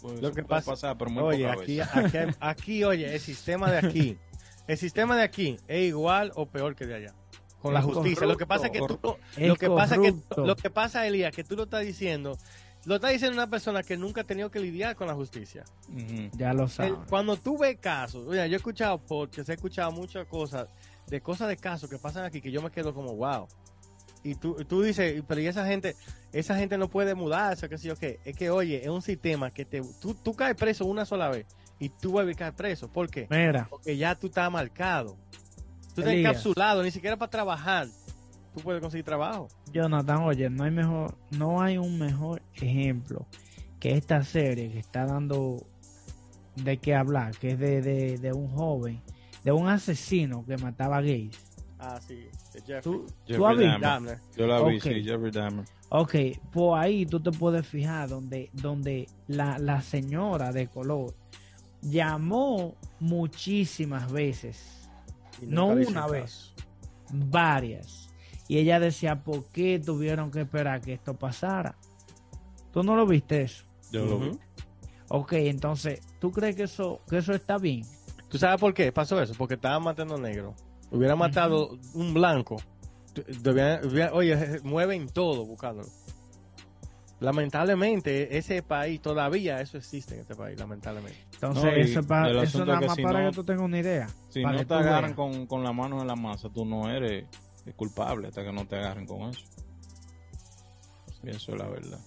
Pues 0.00 0.20
Lo 0.20 0.32
que 0.32 0.42
pasa- 0.42 0.70
pasar, 0.72 0.96
pero 0.98 1.10
muy 1.10 1.22
Oye, 1.22 1.48
aquí, 1.48 1.76
veces. 1.78 1.94
aquí, 1.94 2.36
aquí, 2.40 2.84
oye, 2.84 3.14
el 3.14 3.20
sistema 3.20 3.70
de 3.70 3.78
aquí, 3.86 4.18
el 4.66 4.78
sistema 4.78 5.16
de 5.16 5.22
aquí 5.22 5.58
es 5.68 5.84
igual 5.88 6.32
o 6.34 6.46
peor 6.46 6.74
que 6.74 6.86
de 6.86 6.94
allá. 6.94 7.14
Con 7.60 7.72
la 7.72 7.80
justicia. 7.82 8.26
Lo 8.26 8.36
que 8.36 8.46
pasa 8.46 8.66
es 8.66 8.72
que 8.72 8.78
tú. 8.80 9.16
Es 9.36 9.48
lo 9.48 9.56
que 9.56 9.68
pasa 9.70 9.94
es 9.96 10.00
que, 10.00 10.14
lo 10.42 10.54
que 10.56 10.68
pasa, 10.70 11.06
Elías, 11.06 11.34
que 11.34 11.44
tú 11.44 11.56
lo 11.56 11.62
estás 11.64 11.84
diciendo, 11.84 12.36
lo 12.84 12.96
está 12.96 13.08
diciendo 13.08 13.34
una 13.36 13.46
persona 13.48 13.82
que 13.82 13.96
nunca 13.96 14.20
ha 14.20 14.24
tenido 14.24 14.50
que 14.50 14.60
lidiar 14.60 14.94
con 14.96 15.06
la 15.06 15.14
justicia. 15.14 15.64
Ya 16.36 16.52
lo 16.52 16.64
El- 16.64 16.68
sabes. 16.68 16.92
cuando 17.08 17.36
tú 17.38 17.56
ves 17.56 17.78
casos, 17.80 18.26
oye, 18.26 18.46
yo 18.50 18.54
he 18.54 18.56
escuchado 18.58 18.98
porque 18.98 19.40
he 19.40 19.52
escuchado 19.52 19.90
muchas 19.92 20.26
cosas, 20.26 20.68
de 21.06 21.20
cosas 21.22 21.48
de 21.48 21.56
casos 21.56 21.88
que 21.88 21.96
pasan 21.98 22.24
aquí 22.26 22.42
que 22.42 22.50
yo 22.50 22.60
me 22.60 22.70
quedo 22.70 22.92
como, 22.92 23.14
wow. 23.14 23.48
Y 24.22 24.34
tú, 24.34 24.56
y 24.58 24.64
tú 24.66 24.82
dices, 24.82 25.22
pero 25.26 25.40
y 25.40 25.46
esa 25.46 25.66
gente, 25.66 25.96
esa 26.32 26.56
gente 26.56 26.76
no 26.78 26.88
puede 26.88 27.14
mudarse, 27.14 27.68
qué 27.70 27.78
sé 27.78 27.88
yo 27.88 27.96
qué. 27.96 28.20
Es 28.26 28.36
que, 28.36 28.50
oye, 28.50 28.82
es 28.82 28.88
un 28.88 29.02
sistema 29.02 29.50
que 29.50 29.64
te, 29.64 29.82
tú, 30.00 30.14
tú 30.14 30.34
caes 30.34 30.54
preso 30.56 30.84
una 30.86 31.04
sola 31.06 31.28
vez 31.30 31.46
y 31.78 31.88
tú 31.88 32.12
vuelves 32.12 32.36
a 32.36 32.38
caer 32.38 32.54
preso. 32.54 32.88
¿Por 32.92 33.08
qué? 33.10 33.26
Mira, 33.30 33.66
Porque 33.70 33.96
ya 33.96 34.14
tú 34.14 34.28
estás 34.28 34.50
marcado. 34.50 35.16
Tú 35.94 36.00
estás 36.00 36.14
Elías. 36.14 36.30
encapsulado, 36.32 36.82
ni 36.82 36.90
siquiera 36.90 37.16
para 37.16 37.30
trabajar. 37.30 37.86
Tú 38.54 38.60
puedes 38.60 38.80
conseguir 38.80 39.04
trabajo. 39.04 39.48
Jonathan, 39.72 40.22
oye, 40.22 40.48
no 40.50 40.64
hay 40.64 40.70
mejor, 40.70 41.16
no 41.30 41.60
hay 41.60 41.76
un 41.78 41.98
mejor 41.98 42.40
ejemplo 42.54 43.26
que 43.80 43.92
esta 43.96 44.22
serie 44.22 44.70
que 44.70 44.78
está 44.78 45.04
dando 45.06 45.62
de 46.56 46.76
qué 46.78 46.94
hablar, 46.94 47.36
que 47.36 47.50
es 47.50 47.58
de, 47.58 47.82
de, 47.82 48.18
de 48.18 48.32
un 48.32 48.48
joven, 48.48 49.00
de 49.42 49.50
un 49.52 49.68
asesino 49.68 50.44
que 50.46 50.56
mataba 50.56 51.00
gays. 51.00 51.36
Ah, 51.80 52.00
sí, 52.00 52.14
de 52.52 52.60
Jeffrey. 52.60 52.80
¿Tú, 52.82 53.06
Jeffrey 53.26 53.36
tú 53.36 53.46
has 53.46 53.56
visto? 53.58 53.78
Dahmer. 53.80 53.80
Dahmer. 53.80 54.18
Yo 54.36 54.46
la 54.46 54.62
vi, 54.62 54.76
Ok. 54.76 54.82
sí, 54.84 55.04
Jeffrey 55.04 55.30
Dahmer. 55.32 55.64
Ok, 55.90 56.14
por 56.52 56.78
ahí 56.78 57.04
tú 57.06 57.20
te 57.20 57.30
puedes 57.32 57.66
fijar 57.66 58.08
donde, 58.08 58.50
donde 58.52 59.06
la, 59.26 59.58
la 59.58 59.82
señora 59.82 60.50
de 60.52 60.68
color 60.68 61.14
llamó 61.84 62.74
muchísimas 63.00 64.10
veces, 64.10 64.88
no 65.42 65.68
una 65.88 66.06
vez, 66.06 66.52
varias. 67.12 68.08
Y 68.48 68.58
ella 68.58 68.78
decía, 68.80 69.22
¿por 69.24 69.46
qué 69.46 69.78
tuvieron 69.78 70.30
que 70.30 70.42
esperar 70.42 70.80
que 70.80 70.92
esto 70.94 71.14
pasara? 71.14 71.76
¿Tú 72.72 72.82
no 72.82 72.94
lo 72.96 73.06
viste 73.06 73.42
eso? 73.42 73.64
Yo 73.92 74.04
lo 74.04 74.18
vi. 74.18 74.38
Ok, 75.08 75.32
entonces, 75.34 76.00
¿tú 76.18 76.30
crees 76.32 76.56
que 76.56 76.64
eso, 76.64 77.00
que 77.08 77.18
eso 77.18 77.32
está 77.32 77.58
bien? 77.58 77.84
¿Tú 78.28 78.38
sabes 78.38 78.60
por 78.60 78.74
qué 78.74 78.90
pasó 78.92 79.20
eso? 79.22 79.34
Porque 79.38 79.54
estaban 79.54 79.82
matando 79.82 80.18
negros. 80.18 80.54
Hubiera 80.90 81.14
matado 81.16 81.78
un 81.94 82.12
blanco. 82.14 82.56
debían- 83.42 83.86
hubiera- 83.86 84.12
oye, 84.12 84.60
mueven 84.64 85.08
todo 85.08 85.44
buscándolo. 85.46 85.88
Lamentablemente, 87.24 88.36
ese 88.38 88.62
país, 88.62 89.00
todavía 89.00 89.60
eso 89.60 89.76
existe 89.78 90.14
en 90.14 90.20
este 90.20 90.34
país, 90.34 90.58
lamentablemente. 90.58 91.18
Entonces, 91.34 91.64
No, 91.64 91.70
eso, 91.70 92.00
es 92.00 92.06
para, 92.06 92.30
el 92.30 92.38
eso 92.38 92.58
nada 92.64 92.74
es 92.74 92.80
que 92.80 92.86
más 92.86 92.96
si 92.96 93.02
para 93.02 93.22
no- 93.22 93.30
que 93.30 93.34
tú 93.36 93.44
tengas 93.44 93.64
una 93.64 93.78
idea. 93.80 94.08
Si 94.28 94.42
para 94.42 94.52
no 94.52 94.58
que 94.58 94.64
te 94.64 94.68
tú 94.68 94.74
agarran 94.74 95.14
con, 95.14 95.46
con 95.46 95.64
la 95.64 95.72
mano 95.72 96.00
en 96.00 96.06
la 96.06 96.16
masa, 96.16 96.48
tú 96.50 96.64
no 96.64 96.90
eres 96.90 97.26
culpable 97.76 98.28
hasta 98.28 98.44
que 98.44 98.52
no 98.52 98.66
te 98.66 98.76
agarren 98.76 99.06
con 99.06 99.30
eso. 99.30 99.40
Eso 101.24 101.52
es 101.52 101.58
la 101.58 101.68
verdad. 101.68 101.98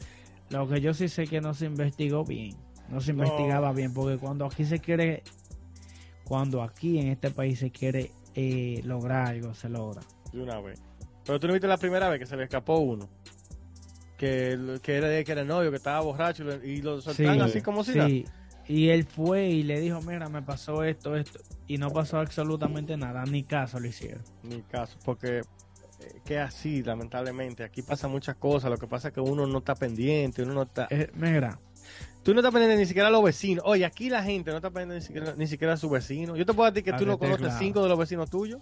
Lo 0.50 0.68
que 0.70 0.80
yo 0.80 0.94
sí 0.94 1.10
sé 1.10 1.26
que 1.28 1.42
no 1.42 1.54
se 1.54 1.66
investigó 1.66 2.24
bien. 2.24 2.56
No 2.90 3.02
se 3.02 3.12
No. 3.14 3.24
investigaba 3.26 3.74
bien, 3.74 3.94
porque 3.94 4.18
cuando 4.18 4.46
aquí 4.46 4.64
se 4.64 4.80
quiere, 4.80 5.24
cuando 6.24 6.62
aquí 6.64 7.00
en 7.00 7.08
este 7.10 7.32
país 7.32 7.60
se 7.60 7.72
quiere 7.72 8.12
eh, 8.36 8.82
lograr 8.86 9.28
algo, 9.28 9.54
se 9.56 9.68
logra. 9.68 10.02
De 10.32 10.42
una 10.42 10.60
vez. 10.62 10.80
Pero 11.26 11.40
tú 11.40 11.48
no 11.48 11.54
viste 11.54 11.68
la 11.68 11.78
primera 11.78 12.08
vez 12.08 12.20
que 12.20 12.26
se 12.28 12.38
le 12.38 12.44
escapó 12.44 12.78
uno. 12.78 13.10
Que, 14.18 14.80
que, 14.82 14.96
era, 14.98 15.24
que 15.24 15.32
era 15.32 15.44
novio, 15.44 15.70
que 15.70 15.78
estaba 15.78 16.00
borracho 16.02 16.44
y 16.44 16.46
lo- 16.48 16.64
y 16.66 16.82
lo 16.82 17.02
soltaron 17.02 17.36
Sí, 17.36 17.42
así 17.42 17.62
como 17.62 17.84
si 17.84 17.94
nada. 17.96 18.10
Sí. 18.10 18.26
Y 18.68 18.90
él 18.90 19.06
fue 19.06 19.48
y 19.48 19.64
le 19.64 19.80
dijo, 19.80 20.02
mira, 20.02 20.28
me 20.28 20.42
pasó 20.42 20.84
esto, 20.84 21.16
esto. 21.16 21.40
Y 21.68 21.78
no 21.78 21.92
pasó 21.92 22.18
absolutamente 22.20 22.98
nada, 22.98 23.24
ni 23.26 23.44
caso 23.44 23.80
le 23.80 23.90
hicieron. 23.90 24.24
Ni 24.44 24.62
caso, 24.64 24.98
porque 25.06 25.38
eh, 25.38 25.44
que 26.26 26.40
así, 26.40 26.84
lamentablemente. 26.84 27.64
Aquí 27.64 27.82
pasa 27.82 28.08
muchas 28.08 28.36
cosas. 28.36 28.70
Lo 28.70 28.78
que 28.78 28.88
pasa 28.88 29.08
es 29.10 29.14
que 29.14 29.22
uno 29.22 29.46
no 29.48 29.60
está 29.60 29.76
pendiente, 29.76 30.42
uno 30.44 30.54
no 30.54 30.64
está. 30.64 30.88
Eh, 30.90 31.10
mira, 31.14 31.60
Tú 32.24 32.34
no 32.34 32.42
estás 32.42 32.52
pendiente 32.52 32.76
ni 32.76 32.86
siquiera 32.86 33.08
a 33.08 33.12
los 33.12 33.24
vecinos. 33.24 33.64
Oye, 33.66 33.86
aquí 33.86 34.10
la 34.10 34.22
gente 34.22 34.52
no 34.52 34.58
está 34.58 34.70
pendiente 34.70 34.96
ni 34.96 35.02
siquiera, 35.02 35.34
ni 35.38 35.48
siquiera 35.48 35.74
a 35.76 35.78
sus 35.78 35.90
vecinos. 35.90 36.38
Yo 36.38 36.46
te 36.46 36.54
puedo 36.54 36.70
decir 36.70 36.84
que 36.84 36.92
Ah, 36.92 36.98
tú 36.98 37.06
no 37.06 37.18
conoces 37.18 37.40
claro. 37.46 37.60
cinco 37.60 37.82
de 37.84 37.88
los 37.90 37.98
vecinos 37.98 38.30
tuyos. 38.30 38.62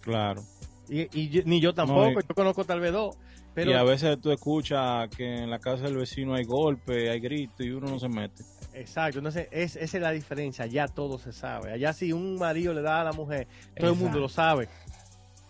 Claro. 0.00 0.42
Y, 0.88 1.02
y 1.20 1.42
ni 1.44 1.60
yo 1.60 1.74
tampoco. 1.74 2.20
y- 2.20 2.24
yo 2.28 2.34
conozco 2.34 2.64
tal 2.64 2.80
vez 2.80 2.92
dos. 2.92 3.16
Pero 3.54 3.70
y 3.72 3.74
a 3.74 3.82
veces 3.82 4.20
tú 4.20 4.30
escuchas 4.30 5.08
que 5.16 5.38
en 5.42 5.50
la 5.50 5.58
casa 5.58 5.84
del 5.84 5.96
vecino 5.96 6.34
hay 6.34 6.44
golpe, 6.44 7.10
hay 7.10 7.18
grito 7.18 7.62
y 7.64 7.70
uno 7.70 7.88
no 7.88 7.98
se 7.98 8.08
mete. 8.08 8.44
Exacto, 8.74 9.18
entonces 9.18 9.48
es, 9.50 9.74
esa 9.74 9.96
es 9.96 10.02
la 10.02 10.12
diferencia, 10.12 10.64
allá 10.64 10.86
todo 10.86 11.18
se 11.18 11.32
sabe. 11.32 11.72
Allá 11.72 11.92
si 11.92 12.12
un 12.12 12.38
marido 12.38 12.72
le 12.72 12.82
da 12.82 13.00
a 13.00 13.04
la 13.04 13.12
mujer, 13.12 13.48
todo 13.76 13.90
el 13.90 13.96
mundo 13.96 14.20
lo 14.20 14.28
sabe. 14.28 14.68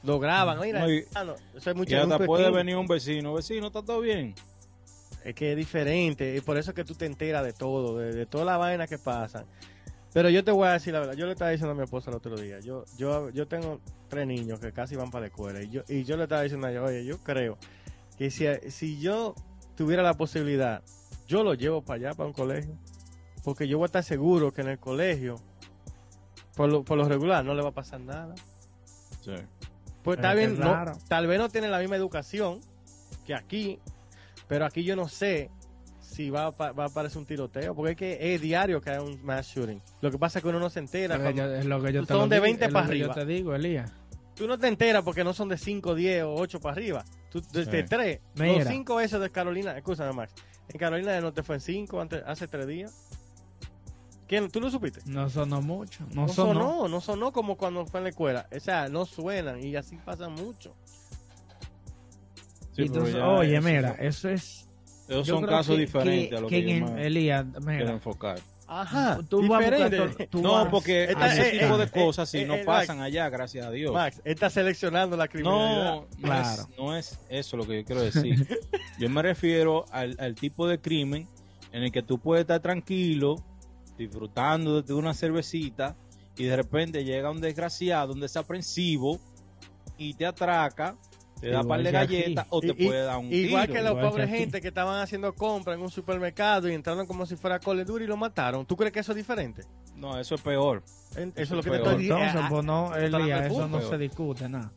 Lo 0.02 0.18
graban, 0.18 0.59
mira, 0.61 0.80
No, 0.80 0.90
y- 0.90 0.99
eso 1.54 1.71
es 1.71 1.76
mucho 1.76 1.90
Y 1.92 1.95
hasta 1.99 2.25
puede 2.25 2.50
venir 2.50 2.76
un 2.76 2.87
vecino, 2.87 3.35
vecino, 3.35 3.66
¿está 3.66 3.83
todo 3.83 4.00
bien? 4.00 4.35
Es 5.25 5.35
que 5.35 5.50
es 5.50 5.57
diferente, 5.59 6.37
y 6.37 6.40
por 6.40 6.57
eso 6.57 6.71
es 6.71 6.75
que 6.76 6.85
tú 6.85 6.95
te 6.95 7.04
enteras 7.04 7.45
de 7.45 7.52
todo, 7.52 7.99
de, 7.99 8.14
de 8.14 8.25
toda 8.25 8.45
la 8.45 8.57
vaina 8.57 8.87
que 8.87 8.97
pasan. 8.97 9.45
Pero 10.12 10.31
yo 10.31 10.43
te 10.43 10.50
voy 10.50 10.67
a 10.69 10.73
decir 10.73 10.93
la 10.95 11.00
verdad, 11.00 11.15
yo 11.15 11.27
le 11.27 11.33
estaba 11.33 11.50
diciendo 11.50 11.73
a 11.73 11.75
mi 11.75 11.83
esposa 11.85 12.11
el 12.11 12.17
otro 12.17 12.37
día, 12.37 12.61
yo 12.61 12.85
yo 12.97 13.29
yo 13.31 13.47
tengo 13.47 13.81
tres 14.09 14.27
niños 14.27 14.59
que 14.59 14.73
casi 14.73 14.97
van 14.97 15.11
para 15.11 15.23
la 15.23 15.27
escuela, 15.29 15.62
y 15.62 15.69
yo, 15.69 15.83
y 15.88 16.05
yo 16.05 16.17
le 16.17 16.23
estaba 16.25 16.43
diciendo 16.43 16.67
a 16.67 16.71
ella, 16.71 16.83
oye, 16.83 17.05
yo 17.05 17.19
creo 17.19 17.59
que 18.17 18.31
si, 18.31 18.47
si 18.71 18.99
yo 19.00 19.35
tuviera 19.77 20.03
la 20.03 20.15
posibilidad, 20.15 20.83
yo 21.27 21.45
lo 21.45 21.55
llevo 21.55 21.83
para 21.83 22.09
allá, 22.09 22.15
para 22.17 22.27
un 22.27 22.33
colegio, 22.33 22.75
porque 23.45 23.69
yo 23.69 23.77
voy 23.79 23.85
a 23.85 23.87
estar 23.87 24.03
seguro 24.03 24.53
que 24.53 24.62
en 24.62 24.69
el 24.69 24.79
colegio, 24.79 25.37
por 26.57 26.71
lo, 26.71 26.83
por 26.85 26.97
lo 26.99 27.05
regular, 27.09 27.45
no 27.45 27.55
le 27.55 27.62
va 27.62 27.69
a 27.69 27.75
pasar 27.75 28.00
nada. 28.00 28.35
Sí. 29.23 29.33
Pues 30.03 30.19
bien, 30.35 30.55
que 30.57 30.61
no- 30.61 30.71
tal 31.09 31.27
vez 31.27 31.38
no 31.38 31.49
tienen 31.50 31.71
la 31.71 31.79
misma 31.79 31.97
educación 31.97 32.61
que 33.27 33.35
aquí, 33.35 33.79
pero 34.49 34.65
aquí 34.65 34.83
yo 34.85 34.97
no 34.97 35.07
sé 35.07 35.50
si 36.18 36.30
va 36.30 36.50
pa- 36.50 36.72
va 36.72 36.82
a 36.82 36.87
aparecer 36.88 37.16
un 37.18 37.26
tiroteo, 37.26 37.76
porque 37.76 37.92
es 37.92 37.96
que 37.96 38.34
es 38.34 38.40
diario 38.40 38.80
que 38.80 38.90
hay 38.90 38.98
un 38.98 39.25
mass 39.25 39.46
shooting. 39.54 39.80
Lo 40.00 40.10
que 40.10 40.18
pasa 40.18 40.40
es 40.40 40.42
que 40.42 40.48
uno 40.48 40.58
no 40.58 40.68
se 40.68 40.80
entera. 40.80 41.16
cuando- 41.16 41.54
es 41.54 41.64
lo 41.64 41.80
que 41.80 41.92
yo 41.92 42.00
te 42.02 42.08
son 42.08 42.16
lo 42.22 42.26
de 42.28 42.34
digo, 42.37 42.42
20 42.42 42.64
es 42.64 42.70
lo 42.70 42.75
para 42.75 42.87
que 42.87 42.92
arriba. 42.92 43.06
Yo 43.06 43.14
te 43.14 43.25
digo, 43.26 43.54
Elías. 43.54 43.92
Tú 44.34 44.48
no 44.48 44.58
te 44.58 44.66
enteras 44.66 45.04
porque 45.04 45.22
no 45.22 45.32
son 45.32 45.48
de 45.48 45.56
5, 45.58 45.94
10 45.94 46.25
o 46.25 46.34
8 46.34 46.58
para 46.60 46.72
arriba. 46.72 47.04
Tú, 47.30 47.40
de, 47.52 47.64
de 47.66 47.82
Sí. 47.82 47.88
3. 47.88 48.20
Mira. 48.34 48.58
Los 48.64 48.68
5 48.68 49.00
esos 49.00 49.20
de 49.20 49.30
Carolina, 49.30 49.76
escúchame 49.78 50.12
Max. 50.12 50.32
En 50.68 50.76
Carolina 50.78 51.12
del 51.12 51.22
Norte 51.22 51.44
fue 51.44 51.54
en 51.54 51.60
5 51.60 52.04
hace 52.26 52.48
3 52.48 52.66
días. 52.66 52.92
¿Quién? 54.26 54.50
¿Tú 54.50 54.60
lo 54.60 54.70
supiste? 54.70 55.00
No 55.06 55.30
sonó 55.30 55.62
mucho. 55.62 56.04
No, 56.12 56.22
No 56.26 56.28
sonó. 56.28 56.52
sonó, 56.52 56.88
no 56.88 57.00
sonó 57.00 57.32
como 57.32 57.56
cuando 57.56 57.87
fue 57.87 58.00
en 58.00 58.04
la 58.04 58.10
escuela. 58.10 58.48
O 58.54 58.58
sea, 58.60 58.88
no 58.88 59.06
suenan 59.06 59.62
y 59.64 59.76
así 59.76 59.96
pasa 59.98 60.28
mucho. 60.28 60.75
Sí, 62.72 62.82
entonces, 62.82 63.14
oye, 63.16 63.56
eso- 63.56 63.66
mira, 63.66 63.90
eso 63.98 64.28
es. 64.28 64.67
Esos 65.09 65.27
yo 65.27 65.35
son 65.35 65.45
creo 65.45 65.57
casos 65.57 65.75
que- 65.75 65.81
diferentes 65.81 66.29
que- 66.29 66.37
a 66.37 66.41
lo 66.41 66.49
que 66.49 66.65
que, 66.65 66.71
en 66.73 66.81
yo 66.81 66.87
el- 66.88 66.93
me 66.95 67.07
Elías, 67.07 67.47
quiero 67.65 67.88
enfocar. 67.91 68.38
Ajá, 68.71 69.19
tú 69.31 69.41
vas 69.49 69.65
buscar 69.65 69.91
diferente. 69.91 70.27
tú 70.27 70.43
No, 70.43 70.53
vas- 70.53 70.69
porque 70.69 71.05
Esta- 71.05 71.33
ese 71.33 71.57
eh, 71.57 71.61
tipo 71.61 71.77
eh, 71.77 71.87
de 71.87 71.91
cosas 71.91 72.29
sí 72.29 72.38
eh, 72.41 72.45
no 72.47 72.55
eh, 72.55 72.65
pasan 72.67 73.00
allá, 73.00 73.31
gracias 73.31 73.65
a 73.65 73.71
Dios. 73.71 73.95
Max, 73.95 74.21
él 74.25 74.33
está 74.35 74.50
seleccionando 74.50 75.17
la 75.17 75.27
criminalidad. 75.27 75.85
No, 75.95 76.00
no, 76.03 76.07
Claro. 76.23 76.62
es, 76.62 76.79
no 76.79 76.97
es 76.97 77.19
eso 77.31 77.57
lo 77.57 77.67
que 77.67 77.77
yo 77.81 77.85
quiero 77.87 78.03
decir. 78.03 78.47
Yo 78.99 79.09
me 79.09 79.23
refiero 79.23 79.87
al, 79.91 80.17
al 80.19 80.35
tipo 80.35 80.69
de 80.69 80.79
crimen 80.81 81.27
en 81.73 81.85
el 81.85 81.93
que 81.93 82.03
tú 82.03 82.19
puedes 82.19 82.43
estar 82.43 82.61
tranquilo, 82.61 83.37
disfrutando 83.97 84.83
de 84.83 84.93
una 84.95 85.15
cervecita, 85.15 85.97
y 86.37 86.45
de 86.45 86.57
repente 86.57 87.05
llega 87.05 87.31
un 87.31 87.41
desgraciado, 87.41 88.12
un 88.12 88.21
desaprensivo, 88.21 89.19
y 89.97 90.15
te 90.15 90.27
atraca, 90.27 90.95
te 91.40 91.49
da 91.50 91.61
Igual 91.61 91.66
par 91.68 91.83
de 91.83 91.90
galletas 91.92 92.47
o 92.50 92.61
te 92.61 92.66
Y- 92.68 92.87
puede 92.87 93.02
dar 93.04 93.18
un 93.18 93.33
Igual 93.33 93.62
tiro. 93.66 93.75
que 93.75 93.83
los 93.83 93.90
igual 93.92 94.04
que 94.04 94.11
pobres 94.11 94.28
aquí. 94.28 94.38
gente 94.38 94.61
que 94.61 94.68
estaban 94.68 95.00
haciendo 95.00 95.35
compras 95.35 95.76
en 95.76 95.83
un 95.83 95.90
supermercado 95.90 96.68
y 96.68 96.75
entraron 96.75 97.07
como 97.07 97.26
si 97.26 97.37
fuera 97.37 97.59
Call 97.59 97.80
y 97.80 98.07
lo 98.07 98.16
mataron. 98.16 98.66
¿Tú 98.66 98.76
crees 98.76 98.92
que 98.92 99.00
eso 99.00 99.12
es 99.12 99.16
diferente? 99.16 99.62
No, 99.97 100.18
eso 100.18 100.35
es 100.35 100.40
peor. 100.42 100.83
En- 101.16 101.30
Eso 101.30 101.33
Eso 101.37 101.42
es 101.42 101.50
lo 101.50 101.62
que 101.62 101.71
te 101.71 101.76
es 101.76 101.83
estoy 101.83 101.83
peor. 101.83 101.99
diciendo. 101.99 102.25
Entonces, 102.25 102.50
pues 102.50 102.64
no, 102.64 102.85
está 102.87 103.00
dando 103.00 103.18
Elías, 103.18 103.40
el 103.40 103.52
eso 103.52 103.68
no 103.68 103.80
se 103.83 103.99
discute, 103.99 104.49
nada. 104.49 104.71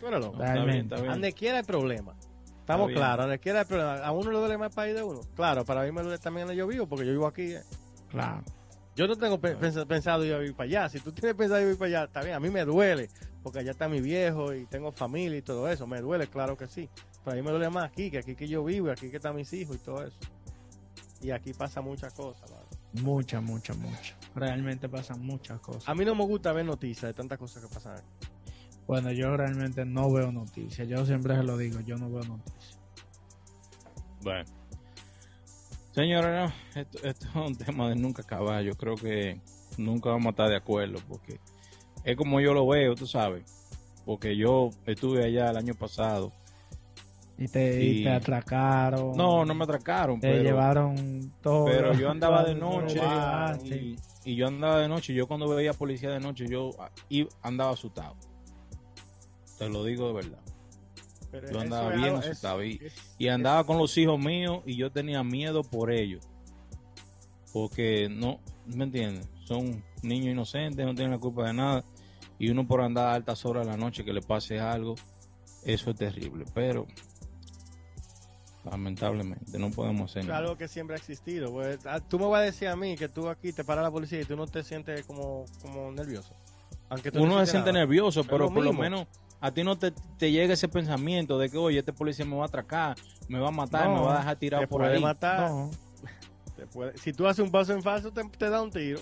Tú 0.00 0.06
eres 0.06 0.20
loco. 0.20 0.36
No, 0.38 0.42
está 0.44 0.52
bien, 0.54 0.64
Realmente. 0.66 0.94
está 0.94 0.96
bien. 0.96 1.12
Donde 1.12 1.32
quiera 1.32 1.58
hay 1.58 1.64
problema. 1.64 2.14
Estamos 2.60 2.90
claros, 2.92 3.24
donde 3.24 3.38
quiera 3.38 3.60
hay 3.60 3.64
problema. 3.64 3.94
A 3.98 4.12
uno 4.12 4.30
le 4.30 4.38
duele 4.38 4.58
más 4.58 4.68
el 4.70 4.74
país 4.74 4.94
de 4.94 5.02
uno. 5.02 5.20
Claro, 5.34 5.64
para 5.64 5.82
mí 5.84 5.90
me 5.92 6.02
duele 6.02 6.18
también 6.18 6.48
yo 6.52 6.66
vivo, 6.66 6.86
porque 6.86 7.06
yo 7.06 7.12
vivo 7.12 7.26
aquí. 7.26 7.52
eh. 7.54 7.62
Claro. 8.10 8.42
Yo 8.94 9.06
no 9.06 9.16
tengo 9.16 9.40
pe- 9.40 9.56
pens- 9.56 9.86
pensado 9.86 10.24
ir 10.24 10.34
a 10.34 10.38
vivir 10.38 10.54
para 10.54 10.66
allá. 10.68 10.88
Si 10.88 10.98
tú 11.00 11.12
tienes 11.12 11.34
pensado 11.36 11.60
ir 11.68 11.78
para 11.78 11.86
allá, 11.88 12.04
está 12.04 12.20
bien. 12.22 12.34
A 12.34 12.40
mí 12.40 12.50
me 12.50 12.64
duele, 12.64 13.08
porque 13.42 13.60
allá 13.60 13.70
está 13.70 13.88
mi 13.88 14.00
viejo 14.00 14.54
y 14.54 14.66
tengo 14.66 14.92
familia 14.92 15.38
y 15.38 15.42
todo 15.42 15.68
eso. 15.68 15.86
Me 15.86 16.00
duele, 16.00 16.26
claro 16.26 16.56
que 16.56 16.66
sí. 16.66 16.88
Pero 17.24 17.32
a 17.32 17.36
mí 17.36 17.42
me 17.42 17.50
duele 17.50 17.70
más 17.70 17.84
aquí, 17.84 18.10
que 18.10 18.18
aquí 18.18 18.34
que 18.34 18.48
yo 18.48 18.64
vivo, 18.64 18.88
y 18.88 18.90
aquí 18.90 19.10
que 19.10 19.16
están 19.16 19.36
mis 19.36 19.52
hijos 19.52 19.76
y 19.76 19.78
todo 19.78 20.04
eso. 20.04 20.16
Y 21.20 21.30
aquí 21.30 21.52
pasa 21.52 21.80
muchas 21.80 22.12
cosas. 22.14 22.50
mano. 22.50 22.64
Muchas, 23.02 23.42
muchas, 23.42 23.76
muchas. 23.76 24.16
Realmente 24.34 24.88
pasan 24.88 25.20
muchas 25.24 25.60
cosas. 25.60 25.88
A 25.88 25.94
mí 25.94 26.04
no 26.04 26.14
me 26.14 26.24
gusta 26.24 26.52
ver 26.52 26.64
noticias 26.64 27.10
de 27.10 27.14
tantas 27.14 27.38
cosas 27.38 27.62
que 27.62 27.72
pasan 27.72 27.98
aquí. 27.98 28.28
Bueno, 28.86 29.12
yo 29.12 29.36
realmente 29.36 29.84
no 29.84 30.10
veo 30.10 30.32
noticias. 30.32 30.88
Yo 30.88 31.04
siempre 31.04 31.36
se 31.36 31.42
lo 31.42 31.58
digo, 31.58 31.80
yo 31.80 31.96
no 31.96 32.10
veo 32.10 32.24
noticias. 32.24 32.78
Bueno. 34.22 34.44
Señores, 35.92 36.30
no, 36.30 36.80
esto, 36.80 36.98
esto 37.06 37.26
es 37.28 37.34
un 37.34 37.56
tema 37.58 37.88
de 37.88 37.96
nunca 37.96 38.22
acabar. 38.22 38.62
Yo 38.62 38.74
creo 38.76 38.94
que 38.94 39.40
nunca 39.76 40.10
vamos 40.10 40.26
a 40.26 40.30
estar 40.30 40.48
de 40.48 40.56
acuerdo 40.56 41.00
porque 41.08 41.38
es 42.04 42.16
como 42.16 42.40
yo 42.40 42.54
lo 42.54 42.66
veo, 42.66 42.94
tú 42.94 43.06
sabes. 43.06 43.44
Porque 44.04 44.36
yo 44.36 44.70
estuve 44.86 45.24
allá 45.24 45.50
el 45.50 45.56
año 45.56 45.74
pasado. 45.74 46.32
Y 47.36 47.46
te, 47.46 47.84
y 47.84 48.00
Y- 48.00 48.04
te 48.04 48.10
atracaron. 48.10 49.16
No, 49.16 49.44
no 49.44 49.54
me 49.54 49.64
atracaron, 49.64 50.18
Te 50.18 50.28
pero, 50.30 50.42
llevaron 50.42 51.32
todo. 51.42 51.66
pero 51.66 51.92
yo 51.94 52.10
andaba 52.10 52.42
de 52.44 52.54
noche 52.56 52.98
ah, 53.02 53.56
y, 53.64 53.96
y 54.24 54.34
yo 54.34 54.48
andaba 54.48 54.80
de 54.80 54.88
noche. 54.88 55.12
y 55.12 55.16
Yo 55.16 55.28
cuando 55.28 55.48
veía 55.48 55.72
policía 55.72 56.10
de 56.10 56.20
noche, 56.20 56.46
yo 56.48 56.70
ah, 56.80 56.90
iba- 57.08 57.28
andaba 57.42 57.72
asustado. 57.72 58.16
Te 59.58 59.68
lo 59.68 59.84
digo 59.84 60.08
de 60.08 60.14
verdad. 60.14 60.38
Pero 61.30 61.50
Yo 61.52 61.60
andaba 61.60 61.90
bien 61.90 62.14
es- 62.14 62.26
asustado 62.26 62.64
y, 62.64 62.80
es- 62.82 63.14
y 63.18 63.28
andaba 63.28 63.64
con 63.64 63.76
los 63.78 63.96
hijos 63.98 64.18
míos 64.18 64.60
y 64.66 64.76
yo 64.76 64.90
tenía 64.90 65.22
miedo 65.22 65.62
por 65.62 65.92
ellos. 65.92 66.26
Porque 67.62 68.08
no, 68.10 68.38
¿me 68.66 68.84
entiendes? 68.84 69.28
Son 69.44 69.82
niños 70.02 70.28
inocentes, 70.32 70.84
no 70.86 70.94
tienen 70.94 71.12
la 71.12 71.18
culpa 71.18 71.46
de 71.46 71.54
nada. 71.54 71.84
Y 72.38 72.50
uno 72.50 72.66
por 72.66 72.80
andar 72.82 73.08
a 73.08 73.14
altas 73.14 73.44
horas 73.44 73.66
de 73.66 73.72
la 73.72 73.76
noche 73.78 74.04
que 74.04 74.12
le 74.12 74.22
pase 74.22 74.60
algo, 74.60 74.94
eso 75.64 75.90
es 75.90 75.96
terrible. 75.96 76.44
Pero 76.54 76.86
Lamentablemente, 78.64 79.58
no 79.58 79.70
podemos 79.70 80.10
hacer 80.10 80.22
Es 80.22 80.26
nada. 80.28 80.40
algo 80.40 80.56
que 80.58 80.68
siempre 80.68 80.94
ha 80.96 80.98
existido. 80.98 81.50
pues, 81.52 81.78
ah, 81.86 82.00
tú 82.00 82.18
me 82.18 82.26
vas 82.26 82.40
a 82.40 82.44
decir 82.44 82.68
a 82.68 82.76
mí 82.76 82.96
que 82.96 83.08
tú 83.08 83.28
aquí 83.28 83.52
te 83.52 83.64
para 83.64 83.80
la 83.82 83.90
policía 83.90 84.20
y 84.20 84.24
tú 84.24 84.36
no 84.36 84.46
te 84.46 84.62
sientes 84.62 85.06
como, 85.06 85.44
como 85.62 85.90
nervioso. 85.90 86.34
Aunque 86.90 87.10
tú 87.10 87.18
no 87.18 87.24
Uno 87.24 87.40
se 87.46 87.52
siente 87.52 87.72
nada. 87.72 87.84
nervioso, 87.86 88.24
pero 88.24 88.38
lo 88.46 88.52
por 88.52 88.64
lo 88.64 88.72
menos 88.74 89.06
a 89.40 89.52
ti 89.52 89.62
no 89.62 89.78
te, 89.78 89.92
te 90.18 90.30
llega 90.32 90.52
ese 90.54 90.68
pensamiento 90.68 91.38
de 91.38 91.48
que, 91.48 91.56
oye, 91.56 91.78
este 91.78 91.92
policía 91.92 92.24
me 92.26 92.36
va 92.36 92.42
a 92.42 92.46
atracar, 92.46 92.96
me 93.28 93.38
va 93.38 93.48
a 93.48 93.52
matar, 93.52 93.86
No, 93.88 93.94
me 93.94 94.00
va 94.02 94.16
a 94.16 94.18
dejar 94.18 94.36
tirado 94.36 94.66
por 94.68 94.82
ahí. 94.84 95.00
matar. 95.00 95.48
No, 95.50 95.70
te 96.58 96.66
puede- 96.66 96.98
si 96.98 97.12
tú 97.12 97.26
haces 97.28 97.44
un 97.44 97.52
paso 97.52 97.72
en 97.72 97.82
falso, 97.84 98.10
te, 98.12 98.24
te 98.24 98.50
da 98.50 98.60
un 98.60 98.70
tiro. 98.72 98.98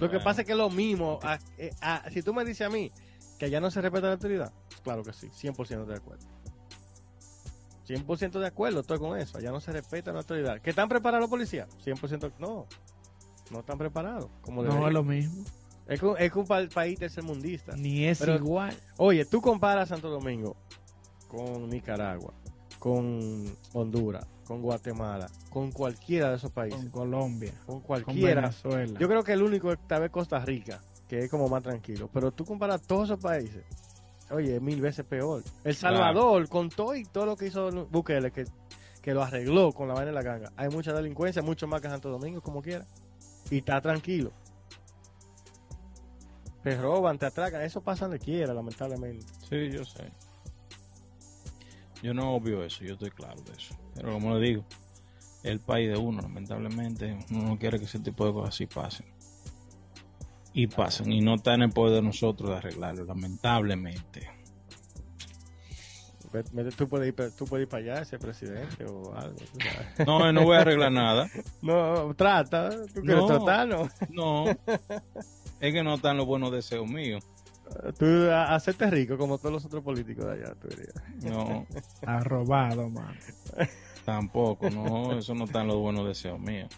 Lo 0.00 0.10
que 0.10 0.18
pasa 0.18 0.40
es 0.40 0.46
que 0.46 0.52
es 0.52 0.58
lo 0.58 0.70
mismo. 0.70 1.18
a- 1.22 1.38
eh, 1.58 1.70
a- 1.82 2.08
si 2.10 2.22
tú 2.22 2.32
me 2.32 2.42
dices 2.44 2.66
a 2.66 2.70
mí 2.70 2.90
que 3.38 3.44
allá 3.44 3.60
no 3.60 3.70
se 3.70 3.82
respeta 3.82 4.06
la 4.06 4.14
autoridad, 4.14 4.50
claro 4.82 5.02
que 5.04 5.12
sí, 5.12 5.28
100% 5.30 5.84
de 5.86 5.96
acuerdo. 5.96 6.26
100% 7.86 8.40
de 8.40 8.46
acuerdo, 8.46 8.80
estoy 8.80 8.98
con 8.98 9.18
eso. 9.18 9.36
Allá 9.38 9.50
no 9.50 9.60
se 9.60 9.72
respeta 9.72 10.12
la 10.12 10.20
autoridad. 10.20 10.60
¿Que 10.60 10.70
están 10.70 10.88
preparados 10.88 11.22
los 11.24 11.30
policías? 11.30 11.68
100% 11.84 12.32
no. 12.38 12.66
No 13.50 13.60
están 13.60 13.76
preparados. 13.76 14.30
Como 14.40 14.62
no 14.62 14.86
es 14.86 14.92
lo 14.94 15.02
mismo. 15.04 15.44
Es 15.86 16.00
que, 16.00 16.14
es 16.18 16.32
que 16.32 16.38
un 16.38 16.46
pa- 16.46 16.66
país 16.72 16.98
tercermundista. 16.98 17.76
Ni 17.76 18.06
es 18.06 18.20
Pero- 18.20 18.36
igual. 18.36 18.74
Oye, 18.96 19.24
tú 19.26 19.42
comparas 19.42 19.88
Santo 19.90 20.08
Domingo 20.08 20.56
con 21.28 21.68
Nicaragua, 21.68 22.32
con 22.78 23.54
Honduras, 23.74 24.26
con 24.44 24.60
Guatemala, 24.62 25.28
con 25.50 25.70
cualquiera 25.72 26.30
de 26.30 26.36
esos 26.36 26.50
países, 26.50 26.80
Con 26.80 26.90
Colombia, 26.90 27.52
con 27.66 27.76
con 27.76 27.80
cualquiera. 27.82 28.42
Venezuela. 28.42 28.98
Yo 28.98 29.08
creo 29.08 29.22
que 29.24 29.32
el 29.32 29.42
único 29.42 29.72
es 29.72 29.78
tal 29.86 30.02
vez 30.02 30.10
Costa 30.10 30.38
Rica, 30.40 30.80
que 31.08 31.20
es 31.20 31.30
como 31.30 31.48
más 31.48 31.62
tranquilo. 31.62 32.08
Pero 32.12 32.32
tú 32.32 32.44
comparas 32.44 32.82
todos 32.82 33.04
esos 33.10 33.20
países, 33.20 33.64
oye, 34.30 34.56
es 34.56 34.62
mil 34.62 34.80
veces 34.80 35.04
peor. 35.06 35.42
El 35.64 35.74
Salvador, 35.74 36.48
con 36.48 36.68
todo 36.70 36.94
y 36.96 37.04
todo 37.04 37.26
lo 37.26 37.36
que 37.36 37.46
hizo 37.46 37.70
Bukele, 37.86 38.30
que, 38.30 38.44
que 39.00 39.14
lo 39.14 39.22
arregló 39.22 39.72
con 39.72 39.88
la 39.88 39.94
vaina 39.94 40.06
de 40.10 40.14
la 40.14 40.22
ganga, 40.22 40.52
hay 40.56 40.68
mucha 40.68 40.92
delincuencia, 40.92 41.42
mucho 41.42 41.66
más 41.66 41.80
que 41.80 41.88
Santo 41.88 42.08
Domingo, 42.10 42.40
como 42.40 42.62
quiera. 42.62 42.86
Y 43.50 43.58
está 43.58 43.80
tranquilo. 43.80 44.32
Te 46.62 46.76
roban, 46.80 47.18
te 47.18 47.26
atracan, 47.26 47.62
eso 47.62 47.80
pasa 47.80 48.04
donde 48.06 48.20
quiera, 48.20 48.54
lamentablemente. 48.54 49.26
Sí, 49.48 49.70
yo 49.70 49.84
sé. 49.84 50.10
Yo 52.02 52.12
no 52.14 52.34
obvio 52.34 52.64
eso, 52.64 52.84
yo 52.84 52.94
estoy 52.94 53.10
claro 53.10 53.40
de 53.42 53.52
eso. 53.52 53.74
Pero 53.94 54.12
como 54.12 54.34
le 54.36 54.46
digo, 54.46 54.64
es 55.42 55.50
el 55.50 55.60
país 55.60 55.90
de 55.90 55.96
uno, 55.98 56.20
lamentablemente, 56.22 57.18
uno 57.30 57.42
no 57.50 57.58
quiere 57.58 57.78
que 57.78 57.84
ese 57.84 58.00
tipo 58.00 58.26
de 58.26 58.32
cosas 58.32 58.54
así 58.54 58.66
pasen. 58.66 59.06
Y 60.54 60.66
pasen, 60.66 61.10
y 61.12 61.20
no 61.20 61.36
está 61.36 61.54
en 61.54 61.62
el 61.62 61.70
poder 61.70 61.96
de 61.96 62.02
nosotros 62.02 62.50
de 62.50 62.56
arreglarlo, 62.56 63.04
lamentablemente. 63.04 64.28
Tú 66.78 66.88
puedes, 66.88 67.08
ir, 67.08 67.14
tú 67.36 67.44
puedes 67.46 67.64
ir 67.66 67.68
para 67.68 67.82
allá, 67.94 68.04
ser 68.06 68.18
presidente 68.18 68.84
o 68.86 69.14
algo. 69.14 69.36
sabes. 69.62 69.98
No, 70.06 70.32
no 70.32 70.44
voy 70.44 70.56
a 70.56 70.60
arreglar 70.60 70.90
nada. 70.90 71.28
No, 71.62 72.14
trata, 72.14 72.70
tú 72.92 73.00
quieres 73.02 73.18
No. 73.24 73.26
tratar, 73.26 73.68
¿no? 73.68 73.88
No, 74.08 74.44
es 75.60 75.72
que 75.74 75.82
no 75.82 75.94
están 75.94 76.16
los 76.16 76.26
buenos 76.26 76.50
deseos 76.50 76.88
míos. 76.88 77.22
Tú 77.98 78.30
a- 78.30 78.54
hacerte 78.54 78.90
rico 78.90 79.16
como 79.18 79.38
todos 79.38 79.52
los 79.52 79.64
otros 79.64 79.82
políticos 79.82 80.24
de 80.26 80.32
allá, 80.32 80.54
tú 80.60 80.68
dirías. 80.68 80.94
No, 81.22 81.66
Arrobado, 82.06 82.88
mano. 82.88 83.14
tampoco, 84.04 84.68
no, 84.70 85.18
eso 85.18 85.34
no 85.34 85.44
están 85.44 85.66
los 85.68 85.76
buenos 85.76 86.06
deseos 86.06 86.38
míos. 86.40 86.68